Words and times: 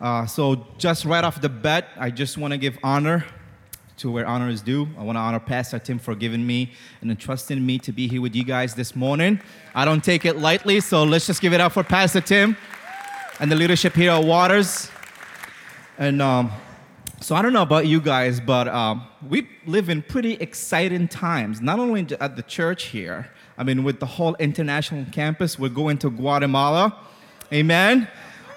Uh, 0.00 0.24
so, 0.26 0.64
just 0.78 1.04
right 1.04 1.24
off 1.24 1.40
the 1.40 1.48
bat, 1.48 1.88
I 1.96 2.10
just 2.10 2.38
want 2.38 2.52
to 2.52 2.58
give 2.58 2.78
honor 2.84 3.24
to 3.96 4.12
where 4.12 4.24
honor 4.24 4.48
is 4.48 4.62
due. 4.62 4.88
I 4.96 5.02
want 5.02 5.16
to 5.16 5.20
honor 5.20 5.40
Pastor 5.40 5.80
Tim 5.80 5.98
for 5.98 6.14
giving 6.14 6.46
me 6.46 6.72
and 7.00 7.10
entrusting 7.10 7.64
me 7.66 7.80
to 7.80 7.90
be 7.90 8.06
here 8.06 8.22
with 8.22 8.36
you 8.36 8.44
guys 8.44 8.76
this 8.76 8.94
morning. 8.94 9.40
I 9.74 9.84
don't 9.84 10.02
take 10.02 10.24
it 10.24 10.38
lightly, 10.38 10.78
so 10.78 11.02
let's 11.02 11.26
just 11.26 11.40
give 11.40 11.52
it 11.52 11.60
up 11.60 11.72
for 11.72 11.82
Pastor 11.82 12.20
Tim 12.20 12.56
and 13.40 13.50
the 13.50 13.56
leadership 13.56 13.94
here 13.94 14.12
at 14.12 14.24
Waters. 14.24 14.88
And 15.98 16.22
um, 16.22 16.52
so 17.20 17.34
I 17.34 17.42
don't 17.42 17.52
know 17.52 17.62
about 17.62 17.88
you 17.88 18.00
guys, 18.00 18.38
but 18.38 18.68
um, 18.68 19.04
we 19.28 19.48
live 19.66 19.88
in 19.88 20.02
pretty 20.02 20.34
exciting 20.34 21.08
times, 21.08 21.60
not 21.60 21.80
only 21.80 22.06
at 22.20 22.36
the 22.36 22.44
church 22.44 22.84
here. 22.84 23.32
I 23.56 23.64
mean, 23.64 23.82
with 23.82 23.98
the 23.98 24.06
whole 24.06 24.36
international 24.36 25.06
campus, 25.10 25.58
we're 25.58 25.70
going 25.70 25.98
to 25.98 26.10
Guatemala. 26.10 26.96
Amen 27.52 28.06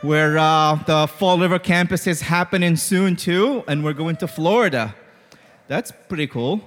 where 0.01 0.39
uh, 0.39 0.75
the 0.87 1.05
Fall 1.05 1.37
River 1.37 1.59
campus 1.59 2.07
is 2.07 2.21
happening 2.21 2.75
soon 2.75 3.15
too, 3.15 3.63
and 3.67 3.83
we're 3.83 3.93
going 3.93 4.15
to 4.17 4.27
Florida. 4.27 4.95
That's 5.67 5.91
pretty 6.09 6.25
cool. 6.25 6.59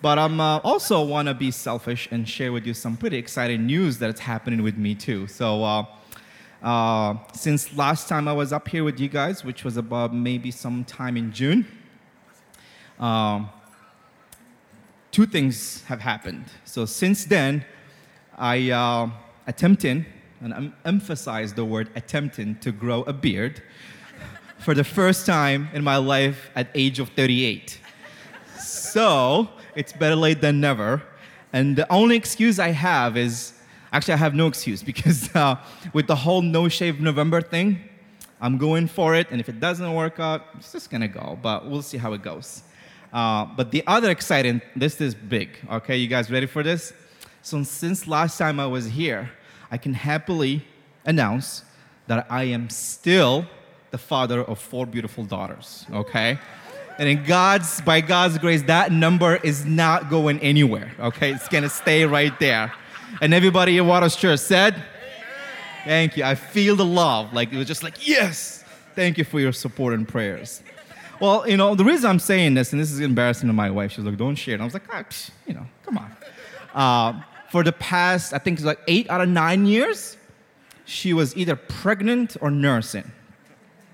But 0.00 0.18
I 0.18 0.24
am 0.24 0.40
uh, 0.40 0.58
also 0.58 1.02
want 1.04 1.28
to 1.28 1.34
be 1.34 1.50
selfish 1.50 2.08
and 2.10 2.26
share 2.26 2.50
with 2.50 2.66
you 2.66 2.72
some 2.72 2.96
pretty 2.96 3.18
exciting 3.18 3.66
news 3.66 3.98
that's 3.98 4.20
happening 4.20 4.62
with 4.62 4.78
me 4.78 4.94
too. 4.94 5.26
So, 5.26 5.64
uh, 5.64 5.84
uh, 6.62 7.16
since 7.34 7.76
last 7.76 8.08
time 8.08 8.26
I 8.26 8.32
was 8.32 8.52
up 8.52 8.68
here 8.68 8.84
with 8.84 8.98
you 8.98 9.08
guys, 9.08 9.44
which 9.44 9.64
was 9.64 9.76
about 9.76 10.14
maybe 10.14 10.50
sometime 10.50 11.16
in 11.16 11.32
June, 11.32 11.66
um, 12.98 13.50
two 15.10 15.26
things 15.26 15.82
have 15.84 16.00
happened. 16.00 16.46
So, 16.64 16.86
since 16.86 17.24
then, 17.24 17.64
I 18.36 18.70
uh, 18.70 19.10
attempted 19.46 20.06
and 20.40 20.54
I'm 20.54 20.74
emphasize 20.84 21.54
the 21.54 21.64
word 21.64 21.88
attempting 21.94 22.56
to 22.60 22.72
grow 22.72 23.02
a 23.02 23.12
beard 23.12 23.62
for 24.58 24.74
the 24.74 24.84
first 24.84 25.26
time 25.26 25.68
in 25.72 25.82
my 25.84 25.96
life 25.96 26.50
at 26.54 26.68
age 26.74 26.98
of 26.98 27.08
38. 27.10 27.80
So 28.60 29.48
it's 29.74 29.92
better 29.92 30.16
late 30.16 30.40
than 30.40 30.60
never. 30.60 31.02
And 31.52 31.76
the 31.76 31.90
only 31.92 32.16
excuse 32.16 32.58
I 32.58 32.70
have 32.70 33.16
is 33.16 33.54
actually, 33.92 34.14
I 34.14 34.18
have 34.18 34.34
no 34.34 34.46
excuse 34.46 34.82
because 34.92 35.34
uh, 35.34 35.56
with 35.92 36.06
the 36.06 36.16
whole 36.16 36.42
no 36.42 36.68
shave 36.68 37.00
November 37.00 37.40
thing, 37.40 37.80
I'm 38.40 38.58
going 38.58 38.86
for 38.86 39.14
it. 39.14 39.28
And 39.30 39.40
if 39.40 39.48
it 39.48 39.60
doesn't 39.60 39.94
work 39.94 40.20
out, 40.20 40.42
it's 40.58 40.72
just 40.72 40.90
gonna 40.90 41.08
go, 41.08 41.38
but 41.42 41.68
we'll 41.68 41.82
see 41.82 41.98
how 41.98 42.12
it 42.12 42.22
goes. 42.22 42.62
Uh, 43.12 43.46
but 43.56 43.70
the 43.70 43.82
other 43.86 44.10
exciting, 44.10 44.60
this 44.76 45.00
is 45.00 45.14
big, 45.14 45.48
okay? 45.70 45.96
You 45.96 46.08
guys 46.08 46.30
ready 46.30 46.46
for 46.46 46.62
this? 46.62 46.92
So 47.42 47.62
since 47.62 48.06
last 48.06 48.36
time 48.36 48.60
I 48.60 48.66
was 48.66 48.86
here, 48.86 49.30
I 49.70 49.78
can 49.78 49.94
happily 49.94 50.64
announce 51.04 51.64
that 52.06 52.26
I 52.30 52.44
am 52.44 52.70
still 52.70 53.46
the 53.90 53.98
father 53.98 54.42
of 54.42 54.58
four 54.58 54.86
beautiful 54.86 55.24
daughters, 55.24 55.86
okay? 55.92 56.38
And 56.98 57.08
in 57.08 57.24
God's, 57.24 57.80
by 57.82 58.00
God's 58.00 58.38
grace, 58.38 58.62
that 58.62 58.90
number 58.90 59.36
is 59.36 59.64
not 59.64 60.10
going 60.10 60.40
anywhere, 60.40 60.92
okay? 60.98 61.32
It's 61.32 61.48
gonna 61.48 61.68
stay 61.68 62.04
right 62.04 62.38
there. 62.40 62.72
And 63.20 63.32
everybody 63.32 63.78
in 63.78 63.86
Waters 63.86 64.16
Church 64.16 64.40
said, 64.40 64.74
Amen. 64.74 64.84
Thank 65.84 66.16
you. 66.16 66.24
I 66.24 66.34
feel 66.34 66.76
the 66.76 66.84
love. 66.84 67.32
Like, 67.32 67.52
it 67.52 67.56
was 67.56 67.66
just 67.66 67.82
like, 67.82 68.06
yes, 68.06 68.64
thank 68.94 69.16
you 69.16 69.24
for 69.24 69.40
your 69.40 69.52
support 69.52 69.94
and 69.94 70.06
prayers. 70.06 70.62
Well, 71.20 71.48
you 71.48 71.56
know, 71.56 71.74
the 71.74 71.84
reason 71.84 72.10
I'm 72.10 72.18
saying 72.18 72.54
this, 72.54 72.72
and 72.72 72.80
this 72.80 72.92
is 72.92 73.00
embarrassing 73.00 73.48
to 73.48 73.52
my 73.52 73.70
wife, 73.70 73.92
she's 73.92 74.04
like, 74.04 74.16
don't 74.16 74.36
share 74.36 74.54
it. 74.54 74.60
I 74.60 74.64
was 74.64 74.74
like, 74.74 74.84
ah, 74.92 75.02
psh, 75.02 75.30
you 75.46 75.54
know, 75.54 75.66
come 75.84 75.98
on. 75.98 76.12
Uh, 76.74 77.22
for 77.50 77.64
the 77.64 77.72
past, 77.72 78.32
I 78.32 78.38
think 78.38 78.58
it's 78.58 78.66
like 78.66 78.80
eight 78.86 79.08
out 79.10 79.20
of 79.20 79.28
nine 79.28 79.66
years, 79.66 80.16
she 80.84 81.12
was 81.12 81.36
either 81.36 81.56
pregnant 81.56 82.36
or 82.40 82.50
nursing. 82.50 83.10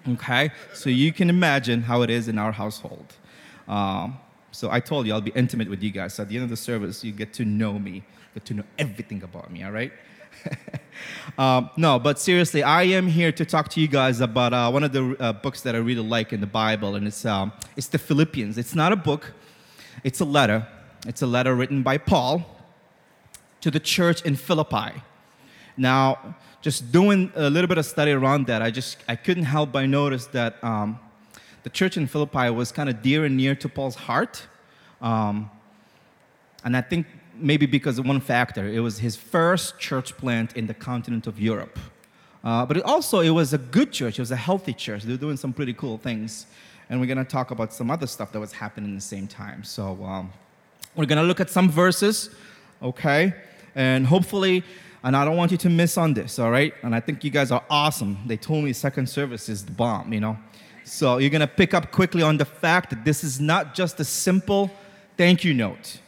Okay? 0.08 0.50
So 0.72 0.90
you 0.90 1.12
can 1.12 1.30
imagine 1.30 1.82
how 1.82 2.02
it 2.02 2.10
is 2.10 2.28
in 2.28 2.38
our 2.38 2.52
household. 2.52 3.14
Um, 3.66 4.18
so 4.50 4.70
I 4.70 4.80
told 4.80 5.06
you 5.06 5.12
I'll 5.12 5.20
be 5.20 5.32
intimate 5.34 5.68
with 5.68 5.82
you 5.82 5.90
guys. 5.90 6.14
So 6.14 6.22
at 6.22 6.28
the 6.28 6.36
end 6.36 6.44
of 6.44 6.50
the 6.50 6.56
service, 6.56 7.02
you 7.02 7.12
get 7.12 7.32
to 7.34 7.44
know 7.44 7.78
me, 7.78 8.04
get 8.34 8.44
to 8.46 8.54
know 8.54 8.64
everything 8.78 9.22
about 9.22 9.50
me, 9.50 9.64
all 9.64 9.72
right? 9.72 9.92
um, 11.38 11.70
no, 11.76 11.98
but 11.98 12.18
seriously, 12.18 12.62
I 12.62 12.82
am 12.84 13.06
here 13.06 13.32
to 13.32 13.44
talk 13.44 13.68
to 13.70 13.80
you 13.80 13.88
guys 13.88 14.20
about 14.20 14.52
uh, 14.52 14.70
one 14.70 14.84
of 14.84 14.92
the 14.92 15.16
uh, 15.18 15.32
books 15.32 15.62
that 15.62 15.74
I 15.74 15.78
really 15.78 16.06
like 16.06 16.32
in 16.32 16.40
the 16.40 16.46
Bible, 16.46 16.96
and 16.96 17.06
it's, 17.06 17.24
um, 17.24 17.52
it's 17.76 17.86
the 17.88 17.98
Philippians. 17.98 18.58
It's 18.58 18.74
not 18.74 18.92
a 18.92 18.96
book, 18.96 19.32
it's 20.02 20.20
a 20.20 20.24
letter. 20.24 20.66
It's 21.06 21.22
a 21.22 21.26
letter 21.26 21.54
written 21.54 21.82
by 21.82 21.98
Paul 21.98 22.54
to 23.64 23.70
the 23.70 23.80
church 23.80 24.20
in 24.22 24.36
Philippi. 24.36 24.92
Now, 25.78 26.36
just 26.60 26.92
doing 26.92 27.32
a 27.34 27.48
little 27.48 27.66
bit 27.66 27.78
of 27.78 27.86
study 27.86 28.12
around 28.12 28.46
that, 28.48 28.60
I 28.60 28.70
just 28.70 28.98
I 29.08 29.16
couldn't 29.16 29.48
help 29.56 29.72
but 29.72 29.86
notice 29.86 30.26
that 30.38 30.62
um, 30.62 30.98
the 31.62 31.70
church 31.70 31.96
in 31.96 32.06
Philippi 32.06 32.50
was 32.50 32.70
kind 32.70 32.90
of 32.90 33.00
dear 33.00 33.24
and 33.24 33.38
near 33.38 33.54
to 33.54 33.68
Paul's 33.70 33.94
heart, 33.94 34.46
um, 35.00 35.50
and 36.62 36.76
I 36.76 36.82
think 36.82 37.06
maybe 37.34 37.64
because 37.64 37.98
of 37.98 38.04
one 38.06 38.20
factor, 38.20 38.68
it 38.68 38.80
was 38.80 38.98
his 38.98 39.16
first 39.16 39.78
church 39.78 40.14
plant 40.18 40.54
in 40.58 40.66
the 40.66 40.74
continent 40.74 41.26
of 41.26 41.40
Europe. 41.40 41.78
Uh, 42.44 42.66
but 42.66 42.76
it 42.76 42.84
also, 42.84 43.20
it 43.20 43.30
was 43.30 43.54
a 43.54 43.58
good 43.58 43.90
church. 43.92 44.18
It 44.18 44.22
was 44.22 44.30
a 44.30 44.36
healthy 44.36 44.74
church. 44.74 45.04
They 45.04 45.12
were 45.12 45.24
doing 45.26 45.38
some 45.38 45.54
pretty 45.54 45.72
cool 45.72 45.96
things. 45.96 46.46
And 46.90 47.00
we're 47.00 47.06
to 47.24 47.32
talk 47.38 47.50
about 47.50 47.72
some 47.72 47.90
other 47.90 48.06
stuff 48.06 48.30
that 48.32 48.40
was 48.40 48.52
happening 48.52 48.90
at 48.90 48.96
the 48.96 49.08
same 49.16 49.26
time. 49.26 49.64
So 49.64 50.04
um, 50.04 50.30
we're 50.94 51.06
to 51.06 51.22
look 51.22 51.40
at 51.40 51.48
some 51.48 51.70
verses, 51.70 52.28
okay? 52.82 53.32
And 53.74 54.06
hopefully, 54.06 54.62
and 55.04 55.14
I 55.14 55.24
don't 55.24 55.36
want 55.36 55.50
you 55.50 55.58
to 55.58 55.70
miss 55.70 55.98
on 55.98 56.14
this, 56.14 56.38
all 56.38 56.50
right? 56.50 56.72
And 56.82 56.94
I 56.94 57.00
think 57.00 57.24
you 57.24 57.30
guys 57.30 57.50
are 57.50 57.62
awesome. 57.68 58.18
They 58.26 58.38
told 58.38 58.64
me 58.64 58.72
second 58.72 59.06
service 59.06 59.50
is 59.50 59.64
the 59.64 59.72
bomb, 59.72 60.12
you 60.12 60.20
know? 60.20 60.38
So 60.84 61.18
you're 61.18 61.30
gonna 61.30 61.46
pick 61.46 61.74
up 61.74 61.92
quickly 61.92 62.22
on 62.22 62.38
the 62.38 62.44
fact 62.44 62.90
that 62.90 63.04
this 63.04 63.22
is 63.22 63.38
not 63.38 63.74
just 63.74 64.00
a 64.00 64.04
simple 64.04 64.70
thank 65.16 65.44
you 65.44 65.52
note, 65.52 66.00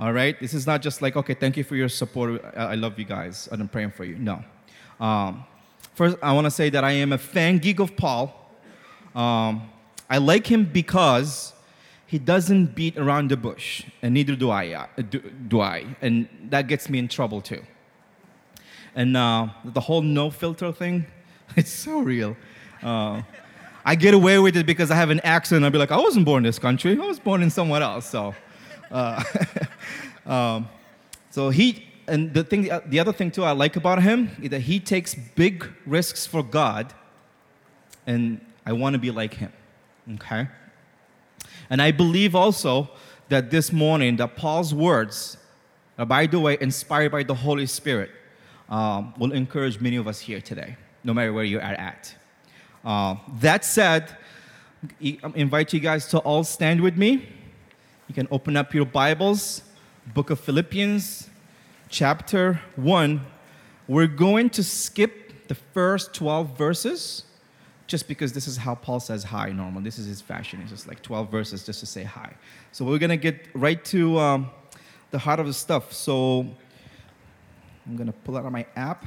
all 0.00 0.12
right? 0.12 0.38
This 0.40 0.54
is 0.54 0.66
not 0.66 0.80
just 0.80 1.02
like, 1.02 1.14
okay, 1.16 1.34
thank 1.34 1.56
you 1.56 1.64
for 1.64 1.76
your 1.76 1.88
support. 1.90 2.42
I 2.56 2.74
love 2.74 2.98
you 2.98 3.04
guys, 3.04 3.48
I'm 3.52 3.68
praying 3.68 3.90
for 3.92 4.04
you. 4.04 4.16
No. 4.16 4.42
Um, 4.98 5.44
first, 5.94 6.16
I 6.22 6.32
wanna 6.32 6.50
say 6.50 6.70
that 6.70 6.84
I 6.84 6.92
am 6.92 7.12
a 7.12 7.18
fan 7.18 7.58
geek 7.58 7.80
of 7.80 7.96
Paul. 7.96 8.34
Um, 9.14 9.68
I 10.08 10.18
like 10.18 10.46
him 10.46 10.64
because 10.64 11.52
he 12.12 12.18
doesn't 12.18 12.74
beat 12.74 12.98
around 12.98 13.30
the 13.30 13.38
bush, 13.38 13.84
and 14.02 14.12
neither 14.12 14.36
do 14.36 14.50
I. 14.50 14.74
Uh, 14.74 14.86
do, 15.00 15.18
do, 15.48 15.62
I, 15.62 15.96
and 16.02 16.28
that 16.50 16.68
gets 16.68 16.90
me 16.90 16.98
in 16.98 17.08
trouble 17.08 17.40
too. 17.40 17.62
And 18.94 19.16
uh, 19.16 19.48
the 19.64 19.80
whole 19.80 20.02
no 20.02 20.28
filter 20.28 20.72
thing, 20.72 21.06
it's 21.56 21.70
so 21.70 22.00
real. 22.00 22.36
Uh, 22.82 23.22
I 23.82 23.94
get 23.94 24.12
away 24.12 24.38
with 24.38 24.58
it 24.58 24.66
because 24.66 24.90
I 24.90 24.96
have 24.96 25.08
an 25.08 25.20
accent. 25.20 25.64
I'll 25.64 25.70
be 25.70 25.78
like, 25.78 25.90
I 25.90 25.96
wasn't 25.96 26.26
born 26.26 26.44
in 26.44 26.48
this 26.50 26.58
country. 26.58 26.92
I 27.00 27.06
was 27.06 27.18
born 27.18 27.42
in 27.42 27.48
somewhere 27.48 27.80
else. 27.80 28.10
So, 28.10 28.34
uh, 28.90 29.24
um, 30.26 30.68
so 31.30 31.48
he 31.48 31.86
and 32.08 32.34
the 32.34 32.44
thing, 32.44 32.68
the 32.88 33.00
other 33.00 33.14
thing 33.14 33.30
too 33.30 33.44
I 33.44 33.52
like 33.52 33.76
about 33.76 34.02
him 34.02 34.28
is 34.42 34.50
that 34.50 34.60
he 34.60 34.80
takes 34.80 35.14
big 35.14 35.66
risks 35.86 36.26
for 36.26 36.42
God, 36.42 36.92
and 38.06 38.38
I 38.66 38.74
want 38.74 38.92
to 38.92 38.98
be 38.98 39.10
like 39.10 39.32
him. 39.32 39.52
Okay. 40.16 40.46
And 41.70 41.80
I 41.80 41.90
believe 41.90 42.34
also 42.34 42.90
that 43.28 43.50
this 43.50 43.72
morning 43.72 44.16
that 44.16 44.36
Paul's 44.36 44.74
words, 44.74 45.36
uh, 45.98 46.04
by 46.04 46.26
the 46.26 46.38
way, 46.38 46.58
inspired 46.60 47.12
by 47.12 47.22
the 47.22 47.34
Holy 47.34 47.66
Spirit, 47.66 48.10
um, 48.68 49.14
will 49.18 49.32
encourage 49.32 49.80
many 49.80 49.96
of 49.96 50.06
us 50.08 50.20
here 50.20 50.40
today, 50.40 50.76
no 51.04 51.14
matter 51.14 51.32
where 51.32 51.44
you 51.44 51.58
are 51.58 51.62
at. 51.62 52.14
Uh, 52.84 53.16
that 53.40 53.64
said, 53.64 54.16
I 55.02 55.18
invite 55.34 55.72
you 55.72 55.80
guys 55.80 56.08
to 56.08 56.18
all 56.18 56.44
stand 56.44 56.80
with 56.80 56.96
me. 56.96 57.28
You 58.08 58.14
can 58.14 58.28
open 58.30 58.56
up 58.56 58.74
your 58.74 58.84
Bibles, 58.84 59.62
Book 60.12 60.30
of 60.30 60.40
Philippians, 60.40 61.30
chapter 61.88 62.60
1. 62.76 63.24
We're 63.86 64.06
going 64.06 64.50
to 64.50 64.64
skip 64.64 65.48
the 65.48 65.54
first 65.54 66.14
12 66.14 66.58
verses 66.58 67.24
just 67.92 68.08
because 68.08 68.32
this 68.32 68.48
is 68.48 68.56
how 68.56 68.74
Paul 68.74 69.00
says 69.00 69.22
hi 69.22 69.50
normal. 69.50 69.82
This 69.82 69.98
is 69.98 70.06
his 70.06 70.22
fashion. 70.22 70.60
It's 70.62 70.70
just 70.70 70.88
like 70.88 71.02
12 71.02 71.30
verses 71.30 71.64
just 71.64 71.78
to 71.80 71.86
say 71.86 72.04
hi. 72.04 72.32
So 72.72 72.86
we're 72.86 72.98
going 72.98 73.10
to 73.10 73.18
get 73.18 73.48
right 73.52 73.84
to 73.84 74.18
um, 74.18 74.50
the 75.10 75.18
heart 75.18 75.38
of 75.38 75.46
the 75.46 75.52
stuff. 75.52 75.92
So 75.92 76.46
I'm 77.86 77.96
going 77.96 78.06
to 78.06 78.14
pull 78.24 78.38
out 78.38 78.50
my 78.50 78.64
app. 78.76 79.04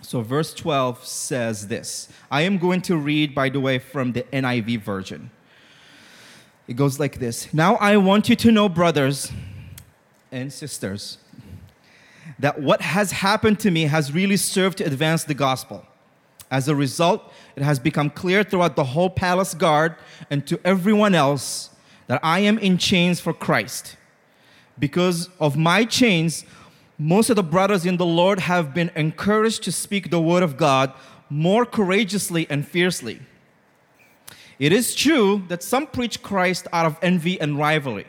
So 0.00 0.22
verse 0.22 0.54
12 0.54 1.04
says 1.04 1.66
this. 1.66 2.08
I 2.30 2.42
am 2.42 2.58
going 2.58 2.82
to 2.82 2.96
read, 2.96 3.34
by 3.34 3.48
the 3.48 3.58
way, 3.58 3.80
from 3.80 4.12
the 4.12 4.22
NIV 4.32 4.80
version. 4.82 5.32
It 6.68 6.76
goes 6.76 7.00
like 7.00 7.18
this 7.18 7.52
Now 7.52 7.74
I 7.76 7.96
want 7.96 8.28
you 8.28 8.36
to 8.36 8.52
know, 8.52 8.68
brothers 8.68 9.32
and 10.30 10.52
sisters, 10.52 11.18
that 12.38 12.60
what 12.60 12.80
has 12.80 13.10
happened 13.10 13.58
to 13.58 13.72
me 13.72 13.82
has 13.86 14.12
really 14.12 14.36
served 14.36 14.78
to 14.78 14.84
advance 14.84 15.24
the 15.24 15.34
gospel. 15.34 15.84
As 16.50 16.68
a 16.68 16.74
result, 16.74 17.32
it 17.56 17.62
has 17.62 17.78
become 17.78 18.10
clear 18.10 18.42
throughout 18.42 18.76
the 18.76 18.84
whole 18.84 19.10
palace 19.10 19.54
guard 19.54 19.96
and 20.30 20.46
to 20.46 20.60
everyone 20.64 21.14
else 21.14 21.70
that 22.06 22.20
I 22.22 22.40
am 22.40 22.58
in 22.58 22.78
chains 22.78 23.20
for 23.20 23.34
Christ. 23.34 23.96
Because 24.78 25.28
of 25.40 25.56
my 25.56 25.84
chains, 25.84 26.44
most 26.96 27.30
of 27.30 27.36
the 27.36 27.42
brothers 27.42 27.84
in 27.84 27.96
the 27.96 28.06
Lord 28.06 28.40
have 28.40 28.72
been 28.72 28.90
encouraged 28.96 29.62
to 29.64 29.72
speak 29.72 30.10
the 30.10 30.20
word 30.20 30.42
of 30.42 30.56
God 30.56 30.92
more 31.30 31.66
courageously 31.66 32.46
and 32.48 32.66
fiercely. 32.66 33.20
It 34.58 34.72
is 34.72 34.94
true 34.94 35.44
that 35.48 35.62
some 35.62 35.86
preach 35.86 36.22
Christ 36.22 36.66
out 36.72 36.86
of 36.86 36.98
envy 37.02 37.40
and 37.40 37.58
rivalry, 37.58 38.06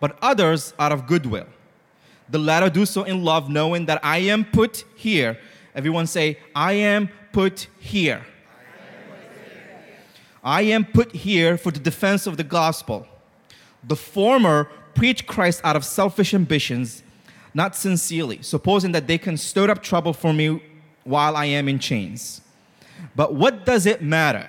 but 0.00 0.18
others 0.20 0.74
out 0.78 0.92
of 0.92 1.06
goodwill. 1.06 1.46
The 2.28 2.38
latter 2.38 2.68
do 2.68 2.84
so 2.84 3.04
in 3.04 3.24
love, 3.24 3.48
knowing 3.48 3.86
that 3.86 4.04
I 4.04 4.18
am 4.18 4.44
put 4.44 4.84
here. 4.94 5.38
Everyone 5.74 6.06
say, 6.06 6.38
I 6.54 6.74
am 6.74 7.08
put 7.32 7.68
here. 7.78 8.24
I 10.42 10.62
am 10.62 10.84
put 10.84 11.14
here 11.14 11.58
for 11.58 11.70
the 11.70 11.80
defense 11.80 12.26
of 12.26 12.36
the 12.36 12.44
gospel. 12.44 13.06
The 13.84 13.96
former 13.96 14.64
preach 14.94 15.26
Christ 15.26 15.60
out 15.64 15.76
of 15.76 15.84
selfish 15.84 16.32
ambitions, 16.34 17.02
not 17.54 17.76
sincerely, 17.76 18.42
supposing 18.42 18.92
that 18.92 19.06
they 19.06 19.18
can 19.18 19.36
stir 19.36 19.70
up 19.70 19.82
trouble 19.82 20.12
for 20.12 20.32
me 20.32 20.62
while 21.04 21.36
I 21.36 21.46
am 21.46 21.68
in 21.68 21.78
chains. 21.78 22.40
But 23.14 23.34
what 23.34 23.66
does 23.66 23.86
it 23.86 24.02
matter? 24.02 24.48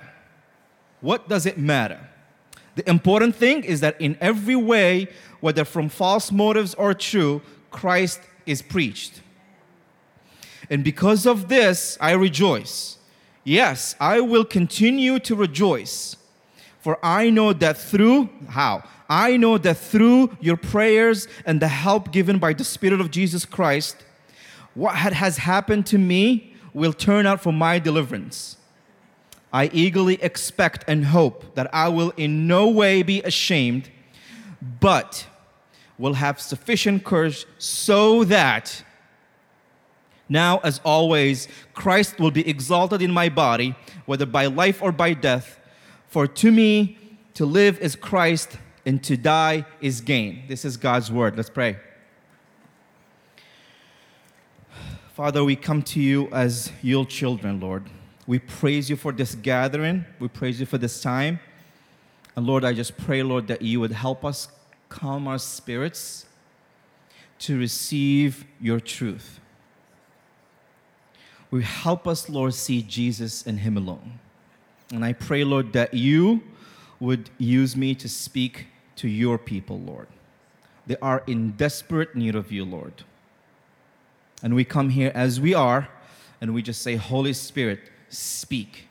What 1.00 1.28
does 1.28 1.46
it 1.46 1.58
matter? 1.58 2.00
The 2.74 2.88
important 2.88 3.36
thing 3.36 3.64
is 3.64 3.80
that 3.80 4.00
in 4.00 4.16
every 4.20 4.56
way, 4.56 5.08
whether 5.40 5.64
from 5.64 5.88
false 5.88 6.32
motives 6.32 6.74
or 6.74 6.94
true, 6.94 7.42
Christ 7.70 8.20
is 8.46 8.62
preached. 8.62 9.20
And 10.70 10.84
because 10.84 11.26
of 11.26 11.48
this, 11.48 11.98
I 12.00 12.12
rejoice. 12.12 12.98
Yes, 13.44 13.96
I 14.00 14.20
will 14.20 14.44
continue 14.44 15.18
to 15.20 15.34
rejoice. 15.34 16.16
For 16.80 16.98
I 17.02 17.30
know 17.30 17.52
that 17.52 17.76
through, 17.76 18.28
how? 18.48 18.84
I 19.08 19.36
know 19.36 19.58
that 19.58 19.76
through 19.76 20.36
your 20.40 20.56
prayers 20.56 21.28
and 21.44 21.60
the 21.60 21.68
help 21.68 22.12
given 22.12 22.38
by 22.38 22.54
the 22.54 22.64
Spirit 22.64 23.00
of 23.00 23.10
Jesus 23.10 23.44
Christ, 23.44 23.96
what 24.74 24.94
has 24.94 25.36
happened 25.38 25.86
to 25.86 25.98
me 25.98 26.54
will 26.72 26.92
turn 26.92 27.26
out 27.26 27.40
for 27.40 27.52
my 27.52 27.78
deliverance. 27.78 28.56
I 29.52 29.68
eagerly 29.72 30.14
expect 30.22 30.84
and 30.88 31.04
hope 31.04 31.54
that 31.56 31.72
I 31.74 31.88
will 31.88 32.10
in 32.16 32.46
no 32.46 32.68
way 32.68 33.02
be 33.02 33.20
ashamed, 33.22 33.90
but 34.80 35.26
will 35.98 36.14
have 36.14 36.40
sufficient 36.40 37.04
courage 37.04 37.44
so 37.58 38.24
that 38.24 38.82
now, 40.28 40.58
as 40.58 40.80
always, 40.84 41.48
Christ 41.74 42.18
will 42.18 42.30
be 42.30 42.48
exalted 42.48 43.02
in 43.02 43.10
my 43.10 43.28
body, 43.28 43.74
whether 44.06 44.26
by 44.26 44.46
life 44.46 44.82
or 44.82 44.92
by 44.92 45.14
death. 45.14 45.58
For 46.08 46.26
to 46.26 46.50
me, 46.50 46.98
to 47.34 47.44
live 47.44 47.78
is 47.80 47.96
Christ, 47.96 48.58
and 48.84 49.02
to 49.04 49.16
die 49.16 49.64
is 49.80 50.00
gain. 50.00 50.44
This 50.48 50.64
is 50.64 50.76
God's 50.76 51.10
word. 51.10 51.36
Let's 51.36 51.50
pray. 51.50 51.76
Father, 55.14 55.44
we 55.44 55.56
come 55.56 55.82
to 55.82 56.00
you 56.00 56.28
as 56.32 56.72
your 56.82 57.04
children, 57.04 57.60
Lord. 57.60 57.84
We 58.26 58.38
praise 58.38 58.88
you 58.88 58.96
for 58.96 59.12
this 59.12 59.34
gathering. 59.34 60.04
We 60.18 60.28
praise 60.28 60.58
you 60.58 60.66
for 60.66 60.78
this 60.78 61.02
time. 61.02 61.40
And 62.34 62.46
Lord, 62.46 62.64
I 62.64 62.72
just 62.72 62.96
pray, 62.96 63.22
Lord, 63.22 63.46
that 63.48 63.60
you 63.62 63.80
would 63.80 63.92
help 63.92 64.24
us 64.24 64.48
calm 64.88 65.28
our 65.28 65.38
spirits 65.38 66.26
to 67.40 67.58
receive 67.58 68.46
your 68.60 68.80
truth. 68.80 69.40
We 71.52 71.62
help 71.62 72.08
us, 72.08 72.30
Lord, 72.30 72.54
see 72.54 72.80
Jesus 72.80 73.46
and 73.46 73.60
Him 73.60 73.76
alone. 73.76 74.18
And 74.90 75.04
I 75.04 75.12
pray, 75.12 75.44
Lord, 75.44 75.74
that 75.74 75.92
you 75.92 76.42
would 76.98 77.28
use 77.36 77.76
me 77.76 77.94
to 77.96 78.08
speak 78.08 78.68
to 78.96 79.06
your 79.06 79.36
people, 79.36 79.78
Lord. 79.78 80.08
They 80.86 80.96
are 81.02 81.22
in 81.26 81.50
desperate 81.52 82.16
need 82.16 82.34
of 82.34 82.50
you, 82.50 82.64
Lord. 82.64 83.04
And 84.42 84.54
we 84.54 84.64
come 84.64 84.88
here 84.88 85.12
as 85.14 85.40
we 85.40 85.52
are, 85.52 85.88
and 86.40 86.54
we 86.54 86.62
just 86.62 86.80
say, 86.80 86.96
Holy 86.96 87.34
Spirit, 87.34 87.80
speak. 88.08 88.88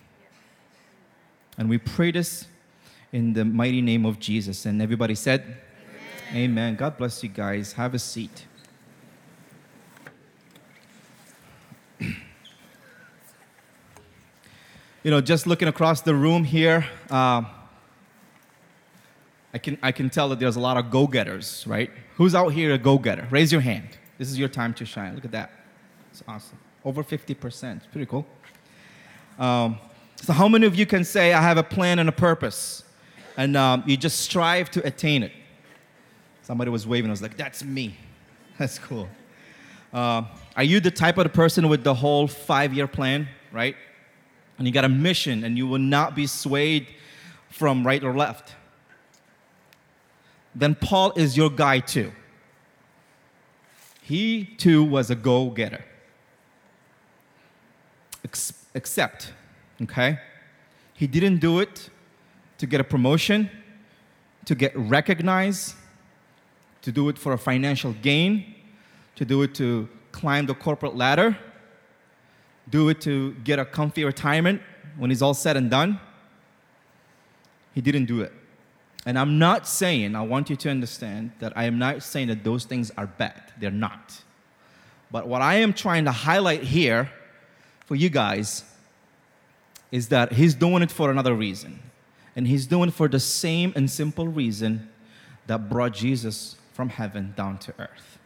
And 1.57 1.67
we 1.67 1.79
pray 1.79 2.11
this 2.11 2.45
in 3.11 3.33
the 3.33 3.43
mighty 3.43 3.81
name 3.81 4.05
of 4.05 4.19
Jesus. 4.19 4.67
And 4.67 4.83
everybody 4.83 5.15
said, 5.15 5.57
Amen. 6.29 6.43
Amen. 6.43 6.75
God 6.75 6.95
bless 6.95 7.23
you 7.23 7.29
guys. 7.29 7.73
Have 7.73 7.95
a 7.95 7.99
seat. 7.99 8.45
Know, 15.09 15.19
just 15.19 15.47
looking 15.47 15.67
across 15.67 16.01
the 16.01 16.13
room 16.13 16.43
here, 16.43 16.85
uh, 17.09 17.41
I, 19.51 19.57
can, 19.57 19.77
I 19.81 19.91
can 19.91 20.11
tell 20.11 20.29
that 20.29 20.39
there's 20.39 20.57
a 20.57 20.59
lot 20.59 20.77
of 20.77 20.91
go 20.91 21.07
getters, 21.07 21.65
right? 21.65 21.89
Who's 22.17 22.35
out 22.35 22.49
here 22.49 22.73
a 22.73 22.77
go 22.77 22.99
getter? 22.99 23.27
Raise 23.31 23.51
your 23.51 23.61
hand. 23.61 23.87
This 24.19 24.29
is 24.29 24.37
your 24.37 24.49
time 24.49 24.75
to 24.75 24.85
shine. 24.85 25.15
Look 25.15 25.25
at 25.25 25.31
that. 25.31 25.51
It's 26.11 26.21
awesome. 26.27 26.59
Over 26.85 27.03
50%. 27.03 27.77
It's 27.77 27.87
pretty 27.87 28.05
cool. 28.05 28.27
Um, 29.39 29.79
so, 30.17 30.33
how 30.33 30.47
many 30.47 30.67
of 30.67 30.75
you 30.75 30.85
can 30.85 31.03
say, 31.03 31.33
I 31.33 31.41
have 31.41 31.57
a 31.57 31.63
plan 31.63 31.97
and 31.97 32.07
a 32.07 32.11
purpose? 32.11 32.83
And 33.37 33.57
um, 33.57 33.83
you 33.87 33.97
just 33.97 34.19
strive 34.19 34.69
to 34.71 34.85
attain 34.85 35.23
it? 35.23 35.31
Somebody 36.43 36.69
was 36.69 36.85
waving. 36.85 37.09
I 37.09 37.13
was 37.13 37.23
like, 37.23 37.37
that's 37.37 37.63
me. 37.63 37.95
That's 38.59 38.77
cool. 38.77 39.09
Uh, 39.91 40.23
are 40.55 40.63
you 40.63 40.79
the 40.79 40.91
type 40.91 41.17
of 41.17 41.23
the 41.23 41.29
person 41.29 41.67
with 41.67 41.83
the 41.83 41.93
whole 41.95 42.27
five 42.27 42.73
year 42.73 42.85
plan, 42.85 43.27
right? 43.51 43.75
And 44.61 44.67
you 44.67 44.71
got 44.71 44.85
a 44.85 44.89
mission 44.89 45.43
and 45.43 45.57
you 45.57 45.65
will 45.65 45.79
not 45.79 46.13
be 46.13 46.27
swayed 46.27 46.85
from 47.49 47.83
right 47.83 48.03
or 48.03 48.15
left? 48.15 48.53
Then 50.53 50.75
Paul 50.75 51.13
is 51.15 51.35
your 51.35 51.49
guy 51.49 51.79
too. 51.79 52.11
He 54.03 54.45
too 54.59 54.83
was 54.83 55.09
a 55.09 55.15
go 55.15 55.49
getter. 55.49 55.83
Ex- 58.23 58.53
except, 58.75 59.33
okay, 59.81 60.19
he 60.93 61.07
didn't 61.07 61.37
do 61.37 61.59
it 61.59 61.89
to 62.59 62.67
get 62.67 62.79
a 62.79 62.83
promotion, 62.83 63.49
to 64.45 64.53
get 64.53 64.77
recognized, 64.77 65.73
to 66.83 66.91
do 66.91 67.09
it 67.09 67.17
for 67.17 67.33
a 67.33 67.37
financial 67.39 67.93
gain, 67.93 68.53
to 69.15 69.25
do 69.25 69.41
it 69.41 69.55
to 69.55 69.89
climb 70.11 70.45
the 70.45 70.53
corporate 70.53 70.95
ladder, 70.95 71.35
do 72.71 72.89
it 72.89 73.01
to 73.01 73.33
get 73.43 73.59
a 73.59 73.65
comfy 73.65 74.03
retirement 74.03 74.61
when 74.97 75.11
he's 75.11 75.21
all 75.21 75.33
said 75.33 75.57
and 75.57 75.69
done. 75.69 75.99
He 77.73 77.81
didn't 77.81 78.05
do 78.05 78.21
it. 78.21 78.33
And 79.05 79.17
I'm 79.17 79.39
not 79.39 79.67
saying, 79.67 80.15
I 80.15 80.21
want 80.21 80.49
you 80.49 80.55
to 80.55 80.69
understand 80.69 81.31
that 81.39 81.53
I 81.55 81.65
am 81.65 81.79
not 81.79 82.03
saying 82.03 82.27
that 82.27 82.43
those 82.43 82.65
things 82.65 82.91
are 82.97 83.07
bad. 83.07 83.41
They're 83.59 83.71
not. 83.71 84.21
But 85.11 85.27
what 85.27 85.41
I 85.41 85.55
am 85.55 85.73
trying 85.73 86.05
to 86.05 86.11
highlight 86.11 86.63
here 86.63 87.11
for 87.85 87.95
you 87.95 88.09
guys 88.09 88.63
is 89.91 90.09
that 90.09 90.33
he's 90.33 90.53
doing 90.53 90.83
it 90.83 90.91
for 90.91 91.11
another 91.11 91.33
reason. 91.33 91.79
And 92.35 92.47
he's 92.47 92.65
doing 92.65 92.89
it 92.89 92.93
for 92.93 93.07
the 93.07 93.19
same 93.19 93.73
and 93.75 93.89
simple 93.89 94.27
reason 94.27 94.89
that 95.47 95.69
brought 95.69 95.93
Jesus 95.93 96.55
from 96.73 96.89
heaven 96.89 97.33
down 97.35 97.57
to 97.59 97.73
earth. 97.77 98.19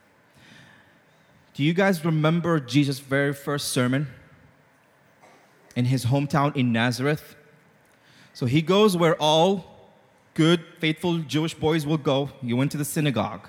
Do 1.55 1.63
you 1.63 1.73
guys 1.73 2.03
remember 2.03 2.59
Jesus' 2.59 2.99
very 2.99 3.33
first 3.33 3.69
sermon 3.69 4.07
in 5.75 5.85
his 5.85 6.05
hometown 6.05 6.55
in 6.55 6.71
Nazareth? 6.71 7.35
So 8.33 8.45
he 8.45 8.61
goes 8.61 8.97
where 8.97 9.15
all 9.15 9.89
good, 10.33 10.63
faithful 10.79 11.19
Jewish 11.19 11.53
boys 11.53 11.85
will 11.85 11.97
go. 11.97 12.29
You 12.41 12.57
went 12.57 12.71
to 12.71 12.77
the 12.77 12.85
synagogue. 12.85 13.47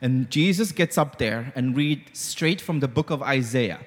And 0.00 0.30
Jesus 0.30 0.72
gets 0.72 0.96
up 0.98 1.18
there 1.18 1.52
and 1.56 1.76
read 1.76 2.10
straight 2.12 2.60
from 2.60 2.80
the 2.80 2.88
book 2.88 3.10
of 3.10 3.22
Isaiah. 3.22 3.80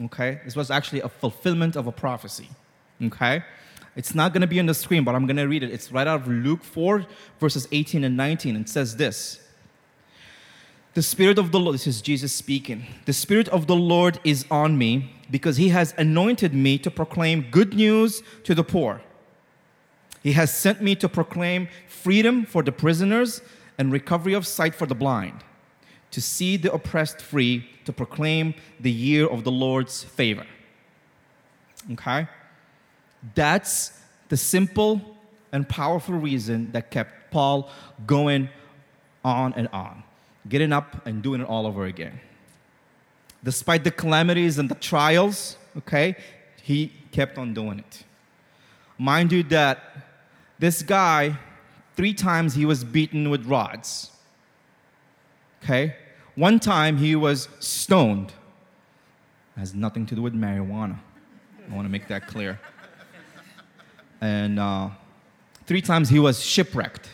Okay? 0.00 0.40
This 0.44 0.56
was 0.56 0.70
actually 0.70 1.00
a 1.02 1.08
fulfillment 1.08 1.76
of 1.76 1.86
a 1.86 1.92
prophecy. 1.92 2.48
Okay? 3.02 3.44
It's 3.96 4.14
not 4.14 4.32
going 4.32 4.40
to 4.42 4.46
be 4.46 4.60
on 4.60 4.66
the 4.66 4.74
screen, 4.74 5.04
but 5.04 5.14
I'm 5.14 5.26
going 5.26 5.36
to 5.36 5.48
read 5.48 5.62
it. 5.62 5.70
It's 5.70 5.92
right 5.92 6.06
out 6.06 6.22
of 6.22 6.28
Luke 6.28 6.62
4, 6.62 7.06
verses 7.38 7.68
18 7.72 8.04
and 8.04 8.16
19. 8.16 8.56
It 8.56 8.68
says 8.68 8.96
this 8.96 9.40
The 10.94 11.02
Spirit 11.02 11.38
of 11.38 11.52
the 11.52 11.60
Lord, 11.60 11.74
this 11.74 11.86
is 11.86 12.02
Jesus 12.02 12.32
speaking. 12.32 12.84
The 13.04 13.12
Spirit 13.12 13.48
of 13.48 13.68
the 13.68 13.76
Lord 13.76 14.18
is 14.24 14.44
on 14.50 14.76
me 14.76 15.14
because 15.30 15.56
he 15.56 15.68
has 15.68 15.94
anointed 15.96 16.52
me 16.52 16.78
to 16.78 16.90
proclaim 16.90 17.46
good 17.50 17.74
news 17.74 18.22
to 18.42 18.54
the 18.54 18.64
poor. 18.64 19.00
He 20.22 20.32
has 20.32 20.52
sent 20.52 20.82
me 20.82 20.96
to 20.96 21.08
proclaim 21.08 21.68
freedom 21.88 22.44
for 22.44 22.62
the 22.62 22.72
prisoners 22.72 23.40
and 23.78 23.92
recovery 23.92 24.34
of 24.34 24.46
sight 24.46 24.74
for 24.74 24.86
the 24.86 24.94
blind, 24.94 25.44
to 26.10 26.20
see 26.20 26.56
the 26.56 26.72
oppressed 26.72 27.20
free, 27.22 27.68
to 27.84 27.92
proclaim 27.92 28.54
the 28.80 28.90
year 28.90 29.26
of 29.26 29.44
the 29.44 29.52
Lord's 29.52 30.02
favor. 30.02 30.46
Okay? 31.92 32.28
That's 33.34 33.98
the 34.28 34.36
simple 34.36 35.00
and 35.52 35.68
powerful 35.68 36.16
reason 36.16 36.72
that 36.72 36.90
kept 36.90 37.30
Paul 37.30 37.70
going 38.06 38.48
on 39.24 39.52
and 39.54 39.68
on, 39.68 40.02
getting 40.50 40.72
up 40.72 41.06
and 41.06 41.22
doing 41.22 41.40
it 41.40 41.46
all 41.46 41.66
over 41.66 41.86
again. 41.86 42.20
Despite 43.42 43.84
the 43.84 43.90
calamities 43.90 44.58
and 44.58 44.68
the 44.68 44.74
trials, 44.74 45.56
okay, 45.78 46.16
he 46.62 46.92
kept 47.12 47.38
on 47.38 47.54
doing 47.54 47.78
it. 47.78 48.04
Mind 48.98 49.32
you, 49.32 49.42
that 49.44 49.78
this 50.58 50.82
guy, 50.82 51.38
three 51.96 52.12
times 52.12 52.54
he 52.54 52.66
was 52.66 52.84
beaten 52.84 53.30
with 53.30 53.46
rods. 53.46 54.10
Okay? 55.62 55.96
One 56.34 56.60
time 56.60 56.98
he 56.98 57.16
was 57.16 57.48
stoned. 57.60 58.34
Has 59.56 59.74
nothing 59.74 60.04
to 60.06 60.14
do 60.14 60.22
with 60.22 60.34
marijuana. 60.34 60.98
I 61.70 61.74
want 61.74 61.86
to 61.86 61.90
make 61.90 62.08
that 62.08 62.26
clear. 62.26 62.60
And 64.20 64.58
uh, 64.58 64.90
three 65.66 65.80
times 65.80 66.10
he 66.10 66.18
was 66.18 66.44
shipwrecked. 66.44 67.08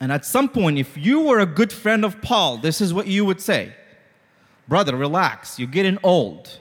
And 0.00 0.10
at 0.10 0.24
some 0.24 0.48
point, 0.48 0.78
if 0.78 0.96
you 0.96 1.20
were 1.20 1.40
a 1.40 1.46
good 1.46 1.72
friend 1.72 2.04
of 2.04 2.20
Paul, 2.22 2.56
this 2.56 2.80
is 2.80 2.94
what 2.94 3.06
you 3.06 3.24
would 3.24 3.40
say 3.40 3.74
Brother, 4.66 4.96
relax. 4.96 5.58
You're 5.58 5.68
getting 5.68 5.98
old. 6.02 6.58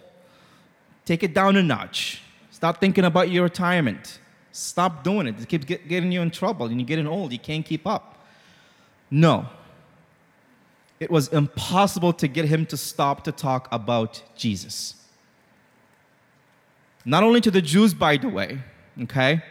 Take 1.05 1.23
it 1.23 1.33
down 1.33 1.55
a 1.55 1.63
notch. 1.63 2.21
Stop 2.49 2.79
thinking 2.79 3.05
about 3.05 3.29
your 3.29 3.43
retirement. 3.43 4.19
Stop 4.51 5.03
doing 5.03 5.27
it. 5.27 5.39
It 5.39 5.47
keeps 5.47 5.63
get, 5.63 5.87
getting 5.87 6.11
you 6.11 6.21
in 6.21 6.31
trouble 6.31 6.65
and 6.65 6.79
you're 6.79 6.87
getting 6.87 7.07
old. 7.07 7.31
You 7.31 7.39
can't 7.39 7.65
keep 7.65 7.85
up. 7.87 8.17
No. 9.11 9.47
It 10.99 11.09
was 11.09 11.29
impossible 11.29 12.13
to 12.13 12.27
get 12.27 12.45
him 12.45 12.65
to 12.65 12.77
stop 12.77 13.23
to 13.23 13.31
talk 13.31 13.67
about 13.71 14.21
Jesus. 14.35 14.95
Not 17.05 17.23
only 17.23 17.41
to 17.41 17.51
the 17.51 17.61
Jews, 17.61 17.93
by 17.93 18.17
the 18.17 18.27
way, 18.27 18.59
okay? 19.03 19.41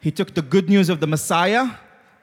He 0.00 0.10
took 0.10 0.34
the 0.34 0.42
good 0.42 0.68
news 0.68 0.88
of 0.88 0.98
the 1.00 1.06
Messiah 1.06 1.70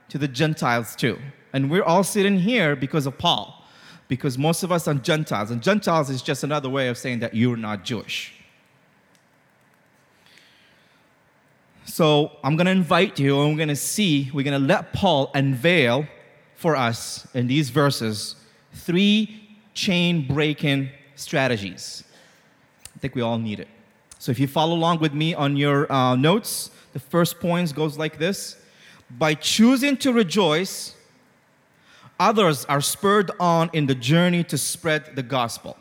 to 0.09 0.17
the 0.17 0.27
Gentiles 0.27 0.95
too. 0.95 1.17
And 1.53 1.71
we're 1.71 1.83
all 1.83 2.03
sitting 2.03 2.39
here 2.39 2.75
because 2.75 3.05
of 3.05 3.17
Paul, 3.17 3.65
because 4.07 4.37
most 4.37 4.63
of 4.63 4.71
us 4.71 4.87
are 4.87 4.93
Gentiles. 4.93 5.51
And 5.51 5.63
Gentiles 5.63 6.09
is 6.09 6.21
just 6.21 6.43
another 6.43 6.69
way 6.69 6.89
of 6.89 6.97
saying 6.97 7.19
that 7.19 7.33
you're 7.33 7.57
not 7.57 7.83
Jewish. 7.83 8.33
So 11.85 12.31
I'm 12.43 12.55
going 12.55 12.65
to 12.65 12.71
invite 12.71 13.19
you, 13.19 13.41
and 13.41 13.51
we're 13.51 13.57
going 13.57 13.69
to 13.69 13.75
see, 13.75 14.29
we're 14.31 14.43
going 14.43 14.59
to 14.61 14.67
let 14.67 14.93
Paul 14.93 15.31
unveil 15.33 16.05
for 16.55 16.75
us 16.75 17.27
in 17.33 17.47
these 17.47 17.71
verses 17.71 18.35
three 18.73 19.57
chain 19.73 20.27
breaking 20.27 20.89
strategies. 21.15 22.03
I 22.95 22.99
think 22.99 23.15
we 23.15 23.21
all 23.21 23.39
need 23.39 23.59
it. 23.59 23.67
So 24.19 24.31
if 24.31 24.39
you 24.39 24.47
follow 24.47 24.75
along 24.75 24.99
with 24.99 25.13
me 25.13 25.33
on 25.33 25.57
your 25.57 25.91
uh, 25.91 26.15
notes, 26.15 26.69
the 26.93 26.99
first 26.99 27.39
point 27.39 27.73
goes 27.73 27.97
like 27.97 28.19
this 28.19 28.58
By 29.09 29.33
choosing 29.33 29.97
to 29.97 30.13
rejoice, 30.13 30.95
others 32.19 32.65
are 32.65 32.81
spurred 32.81 33.31
on 33.39 33.69
in 33.73 33.87
the 33.87 33.95
journey 33.95 34.43
to 34.45 34.57
spread 34.57 35.15
the 35.15 35.23
gospel. 35.23 35.77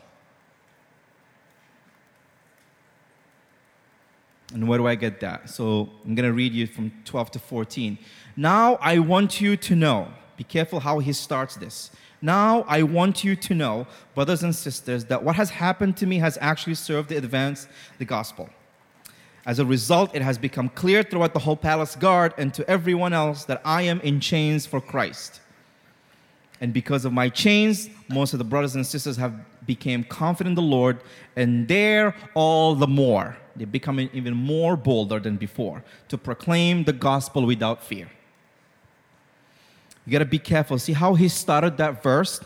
And 4.53 4.67
where 4.67 4.79
do 4.79 4.87
I 4.87 4.95
get 4.95 5.19
that? 5.19 5.49
So 5.49 5.89
I'm 6.03 6.15
going 6.15 6.27
to 6.27 6.33
read 6.33 6.53
you 6.53 6.65
from 6.65 6.91
12 7.05 7.31
to 7.31 7.39
14. 7.39 7.99
Now 8.35 8.75
I 8.81 8.97
want 8.99 9.39
you 9.39 9.55
to 9.57 9.75
know, 9.75 10.07
be 10.37 10.43
careful 10.43 10.79
how 10.79 10.99
he 10.99 11.13
starts 11.13 11.55
this. 11.55 11.91
Now 12.21 12.65
I 12.67 12.83
want 12.83 13.23
you 13.23 13.35
to 13.35 13.53
know, 13.53 13.85
brothers 14.15 14.43
and 14.43 14.55
sisters, 14.55 15.05
that 15.05 15.23
what 15.23 15.35
has 15.35 15.51
happened 15.51 15.97
to 15.97 16.07
me 16.07 16.17
has 16.17 16.37
actually 16.41 16.75
served 16.75 17.09
to 17.09 17.15
advance 17.15 17.67
the 17.99 18.05
gospel. 18.05 18.49
As 19.45 19.59
a 19.59 19.65
result, 19.65 20.13
it 20.15 20.21
has 20.21 20.37
become 20.37 20.69
clear 20.69 21.01
throughout 21.03 21.33
the 21.33 21.39
whole 21.39 21.55
palace 21.55 21.95
guard 21.95 22.33
and 22.37 22.53
to 22.53 22.69
everyone 22.69 23.13
else 23.13 23.45
that 23.45 23.61
I 23.63 23.83
am 23.83 23.99
in 24.01 24.19
chains 24.19 24.65
for 24.65 24.81
Christ. 24.81 25.41
And 26.61 26.73
because 26.73 27.05
of 27.05 27.13
my 27.13 27.29
chains, 27.29 27.89
most 28.09 28.33
of 28.33 28.39
the 28.39 28.45
brothers 28.45 28.75
and 28.75 28.85
sisters 28.85 29.15
have 29.17 29.33
become 29.65 30.03
confident 30.03 30.51
in 30.51 30.55
the 30.55 30.69
Lord, 30.69 30.99
and 31.35 31.67
they're 31.67 32.13
all 32.33 32.75
the 32.75 32.87
more. 32.87 33.37
They're 33.55 33.67
becoming 33.67 34.09
even 34.13 34.35
more 34.35 34.75
bolder 34.75 35.19
than 35.19 35.37
before 35.37 35.83
to 36.09 36.17
proclaim 36.17 36.83
the 36.83 36.93
gospel 36.93 37.45
without 37.45 37.83
fear. 37.83 38.09
You 40.05 40.11
got 40.11 40.19
to 40.19 40.25
be 40.25 40.39
careful. 40.39 40.79
See 40.79 40.93
how 40.93 41.13
he 41.13 41.27
started 41.27 41.77
that 41.77 42.01
verse? 42.01 42.41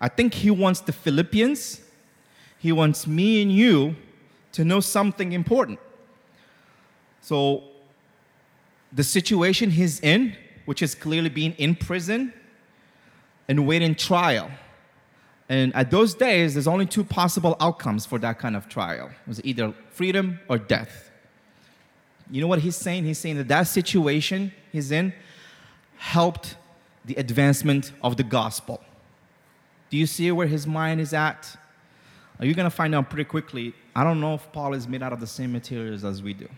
I 0.00 0.08
think 0.08 0.34
he 0.34 0.50
wants 0.50 0.80
the 0.80 0.92
Philippians, 0.92 1.80
he 2.58 2.72
wants 2.72 3.06
me 3.06 3.42
and 3.42 3.52
you 3.52 3.96
to 4.52 4.64
know 4.64 4.80
something 4.80 5.32
important. 5.32 5.78
So, 7.24 7.62
the 8.92 9.02
situation 9.02 9.70
he's 9.70 9.98
in, 10.00 10.36
which 10.66 10.82
is 10.82 10.94
clearly 10.94 11.30
being 11.30 11.52
in 11.52 11.74
prison 11.74 12.34
and 13.48 13.66
waiting 13.66 13.94
trial. 13.94 14.50
And 15.48 15.74
at 15.74 15.90
those 15.90 16.12
days, 16.12 16.52
there's 16.52 16.66
only 16.66 16.84
two 16.84 17.02
possible 17.02 17.56
outcomes 17.60 18.04
for 18.04 18.18
that 18.18 18.38
kind 18.38 18.54
of 18.54 18.68
trial. 18.68 19.06
It 19.06 19.26
was 19.26 19.42
either 19.42 19.72
freedom 19.88 20.38
or 20.50 20.58
death. 20.58 21.10
You 22.30 22.42
know 22.42 22.46
what 22.46 22.58
he's 22.58 22.76
saying? 22.76 23.06
He's 23.06 23.18
saying 23.18 23.38
that 23.38 23.48
that 23.48 23.68
situation 23.68 24.52
he's 24.70 24.90
in 24.90 25.14
helped 25.96 26.56
the 27.06 27.14
advancement 27.14 27.92
of 28.02 28.18
the 28.18 28.22
gospel. 28.22 28.82
Do 29.88 29.96
you 29.96 30.06
see 30.06 30.30
where 30.30 30.46
his 30.46 30.66
mind 30.66 31.00
is 31.00 31.14
at? 31.14 31.56
You're 32.38 32.48
you 32.48 32.54
going 32.54 32.68
to 32.68 32.76
find 32.76 32.94
out 32.94 33.08
pretty 33.08 33.24
quickly? 33.24 33.72
I 33.96 34.04
don't 34.04 34.20
know 34.20 34.34
if 34.34 34.52
Paul 34.52 34.74
is 34.74 34.86
made 34.86 35.02
out 35.02 35.14
of 35.14 35.20
the 35.20 35.26
same 35.26 35.52
materials 35.52 36.04
as 36.04 36.22
we 36.22 36.34
do. 36.34 36.50